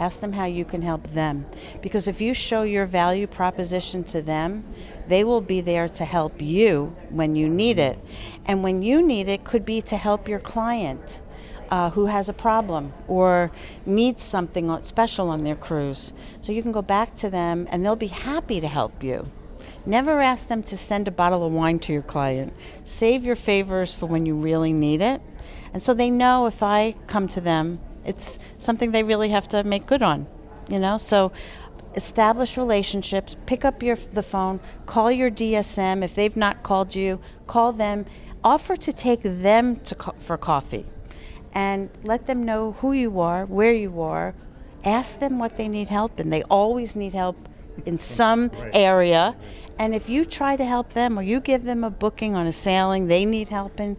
Ask 0.01 0.19
them 0.19 0.33
how 0.33 0.45
you 0.45 0.65
can 0.65 0.81
help 0.81 1.03
them. 1.09 1.45
Because 1.83 2.07
if 2.07 2.19
you 2.19 2.33
show 2.33 2.63
your 2.63 2.87
value 2.87 3.27
proposition 3.27 4.03
to 4.05 4.23
them, 4.23 4.65
they 5.07 5.23
will 5.23 5.41
be 5.41 5.61
there 5.61 5.87
to 5.89 6.05
help 6.05 6.41
you 6.41 6.95
when 7.11 7.35
you 7.35 7.47
need 7.47 7.77
it. 7.77 7.99
And 8.47 8.63
when 8.63 8.81
you 8.81 9.05
need 9.05 9.27
it, 9.27 9.43
could 9.43 9.63
be 9.63 9.79
to 9.83 9.97
help 9.97 10.27
your 10.27 10.39
client 10.39 11.21
uh, 11.69 11.91
who 11.91 12.07
has 12.07 12.27
a 12.29 12.33
problem 12.33 12.93
or 13.07 13.51
needs 13.85 14.23
something 14.23 14.75
special 14.81 15.29
on 15.29 15.43
their 15.43 15.55
cruise. 15.55 16.13
So 16.41 16.51
you 16.51 16.63
can 16.63 16.71
go 16.71 16.81
back 16.81 17.13
to 17.17 17.29
them 17.29 17.67
and 17.69 17.85
they'll 17.85 17.95
be 17.95 18.07
happy 18.07 18.59
to 18.59 18.67
help 18.67 19.03
you. 19.03 19.31
Never 19.85 20.19
ask 20.19 20.47
them 20.47 20.63
to 20.63 20.77
send 20.77 21.07
a 21.07 21.11
bottle 21.11 21.45
of 21.45 21.53
wine 21.53 21.77
to 21.77 21.93
your 21.93 22.01
client. 22.01 22.53
Save 22.85 23.23
your 23.23 23.35
favors 23.35 23.93
for 23.93 24.07
when 24.07 24.25
you 24.25 24.33
really 24.33 24.73
need 24.73 25.01
it. 25.01 25.21
And 25.73 25.83
so 25.83 25.93
they 25.93 26.09
know 26.09 26.47
if 26.47 26.63
I 26.63 26.95
come 27.05 27.27
to 27.29 27.41
them, 27.41 27.79
it's 28.05 28.39
something 28.57 28.91
they 28.91 29.03
really 29.03 29.29
have 29.29 29.47
to 29.49 29.63
make 29.63 29.85
good 29.85 30.01
on. 30.01 30.27
You 30.69 30.79
know, 30.79 30.97
so 30.97 31.31
establish 31.95 32.57
relationships, 32.57 33.35
pick 33.45 33.65
up 33.65 33.83
your 33.83 33.95
the 33.95 34.23
phone, 34.23 34.59
call 34.85 35.11
your 35.11 35.29
DSM 35.29 36.03
if 36.03 36.15
they've 36.15 36.37
not 36.37 36.63
called 36.63 36.95
you, 36.95 37.19
call 37.47 37.73
them, 37.73 38.05
offer 38.43 38.75
to 38.77 38.93
take 38.93 39.21
them 39.23 39.75
to 39.77 39.95
co- 39.95 40.15
for 40.19 40.37
coffee 40.37 40.85
and 41.53 41.89
let 42.03 42.27
them 42.27 42.45
know 42.45 42.73
who 42.73 42.93
you 42.93 43.19
are, 43.19 43.45
where 43.45 43.73
you 43.73 44.01
are. 44.01 44.33
Ask 44.83 45.19
them 45.19 45.37
what 45.37 45.57
they 45.57 45.67
need 45.67 45.89
help 45.89 46.19
in. 46.19 46.29
They 46.29 46.43
always 46.43 46.95
need 46.95 47.13
help 47.13 47.37
in 47.85 47.99
some 47.99 48.51
area. 48.73 49.35
And 49.77 49.93
if 49.93 50.09
you 50.09 50.25
try 50.25 50.55
to 50.55 50.65
help 50.65 50.93
them 50.93 51.17
or 51.17 51.21
you 51.21 51.39
give 51.39 51.63
them 51.63 51.83
a 51.83 51.89
booking 51.89 52.35
on 52.35 52.47
a 52.47 52.51
sailing 52.51 53.07
they 53.07 53.25
need 53.25 53.49
help 53.49 53.79
in, 53.79 53.97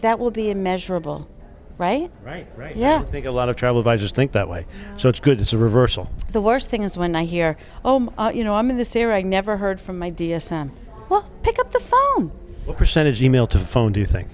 that 0.00 0.18
will 0.18 0.30
be 0.30 0.50
immeasurable, 0.50 1.28
right? 1.78 2.10
Right, 2.22 2.46
right. 2.56 2.76
Yeah. 2.76 2.94
I 2.94 2.98
don't 2.98 3.08
think 3.08 3.26
a 3.26 3.30
lot 3.30 3.48
of 3.48 3.56
travel 3.56 3.80
advisors 3.80 4.12
think 4.12 4.32
that 4.32 4.48
way. 4.48 4.66
So 4.96 5.08
it's 5.08 5.20
good. 5.20 5.40
It's 5.40 5.52
a 5.52 5.58
reversal. 5.58 6.10
The 6.30 6.40
worst 6.40 6.70
thing 6.70 6.82
is 6.82 6.96
when 6.96 7.16
I 7.16 7.24
hear, 7.24 7.56
oh, 7.84 8.12
uh, 8.16 8.32
you 8.34 8.44
know, 8.44 8.54
I'm 8.54 8.70
in 8.70 8.76
this 8.76 8.94
area, 8.96 9.16
I 9.16 9.22
never 9.22 9.56
heard 9.56 9.80
from 9.80 9.98
my 9.98 10.10
DSM. 10.10 10.70
Well, 11.08 11.28
pick 11.42 11.58
up 11.58 11.72
the 11.72 11.80
phone. 11.80 12.28
What 12.64 12.76
percentage 12.76 13.22
email 13.22 13.46
to 13.48 13.58
phone 13.58 13.92
do 13.92 14.00
you 14.00 14.06
think? 14.06 14.28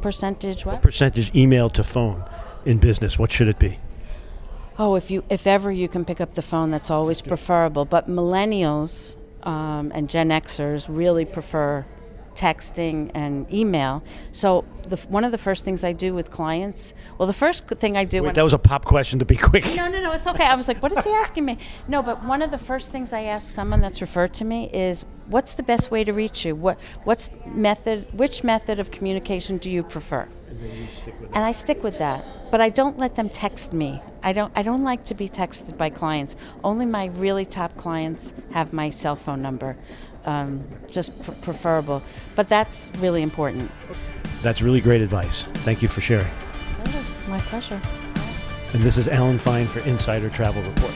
Percentage 0.00 0.66
what? 0.66 0.82
Percentage 0.82 1.34
email 1.34 1.68
to 1.70 1.84
phone 1.84 2.24
in 2.64 2.78
business. 2.78 3.18
What 3.18 3.30
should 3.30 3.48
it 3.48 3.58
be? 3.58 3.78
Oh, 4.78 4.94
if 4.94 5.10
you 5.10 5.24
if 5.30 5.46
ever 5.46 5.72
you 5.72 5.88
can 5.88 6.04
pick 6.04 6.20
up 6.20 6.34
the 6.34 6.42
phone, 6.42 6.70
that's 6.70 6.90
always 6.90 7.22
preferable. 7.22 7.86
But 7.86 8.08
millennials 8.08 9.16
um, 9.42 9.90
and 9.94 10.10
Gen 10.10 10.28
Xers 10.30 10.86
really 10.88 11.24
prefer 11.24 11.86
texting 12.36 13.10
and 13.14 13.52
email. 13.52 14.02
So 14.32 14.64
the, 14.82 14.96
one 15.08 15.24
of 15.24 15.32
the 15.32 15.38
first 15.38 15.64
things 15.64 15.82
I 15.82 15.92
do 15.92 16.14
with 16.14 16.30
clients, 16.30 16.94
well, 17.18 17.26
the 17.26 17.32
first 17.32 17.66
thing 17.66 17.96
I 17.96 18.04
do 18.04 18.18
Wait, 18.18 18.26
when 18.26 18.34
that 18.34 18.42
was 18.42 18.54
a 18.54 18.58
pop 18.58 18.84
question 18.84 19.18
to 19.18 19.24
be 19.24 19.36
quick. 19.36 19.64
no, 19.76 19.88
no, 19.88 20.00
no, 20.00 20.12
it's 20.12 20.26
okay. 20.26 20.44
I 20.44 20.54
was 20.54 20.68
like, 20.68 20.82
what 20.82 20.92
is 20.92 21.04
he 21.04 21.10
asking 21.10 21.44
me? 21.44 21.58
No, 21.88 22.02
but 22.02 22.24
one 22.24 22.42
of 22.42 22.50
the 22.50 22.58
first 22.58 22.90
things 22.92 23.12
I 23.12 23.22
ask 23.22 23.48
someone 23.48 23.80
that's 23.80 24.00
referred 24.00 24.34
to 24.34 24.44
me 24.44 24.70
is, 24.72 25.04
what's 25.28 25.54
the 25.54 25.62
best 25.62 25.90
way 25.90 26.04
to 26.04 26.12
reach 26.12 26.44
you? 26.44 26.54
What, 26.54 26.78
what's 27.04 27.30
method? 27.46 28.06
Which 28.12 28.44
method 28.44 28.78
of 28.78 28.90
communication 28.90 29.58
do 29.58 29.70
you 29.70 29.82
prefer? 29.82 30.28
And, 30.48 30.60
then 30.60 30.76
you 30.76 30.86
stick 30.86 31.20
with 31.20 31.34
and 31.34 31.44
I 31.44 31.52
stick 31.52 31.82
with 31.82 31.98
that. 31.98 32.24
But 32.50 32.60
I 32.60 32.68
don't 32.68 32.98
let 32.98 33.16
them 33.16 33.28
text 33.28 33.72
me. 33.72 34.00
I 34.22 34.32
don't. 34.32 34.52
I 34.56 34.62
don't 34.62 34.84
like 34.84 35.04
to 35.04 35.14
be 35.14 35.28
texted 35.28 35.76
by 35.76 35.90
clients. 35.90 36.36
Only 36.64 36.86
my 36.86 37.06
really 37.06 37.44
top 37.44 37.76
clients 37.76 38.34
have 38.52 38.72
my 38.72 38.90
cell 38.90 39.16
phone 39.16 39.42
number. 39.42 39.76
Um, 40.26 40.64
just 40.90 41.18
pr- 41.22 41.32
preferable. 41.32 42.02
But 42.34 42.48
that's 42.48 42.90
really 42.98 43.22
important. 43.22 43.70
That's 44.42 44.60
really 44.60 44.80
great 44.80 45.00
advice. 45.00 45.44
Thank 45.64 45.82
you 45.82 45.88
for 45.88 46.00
sharing. 46.00 46.26
My 47.28 47.40
pleasure. 47.40 47.80
And 48.72 48.82
this 48.82 48.96
is 48.98 49.08
Alan 49.08 49.38
Fine 49.38 49.66
for 49.66 49.80
Insider 49.80 50.28
Travel 50.30 50.62
Report. 50.62 50.92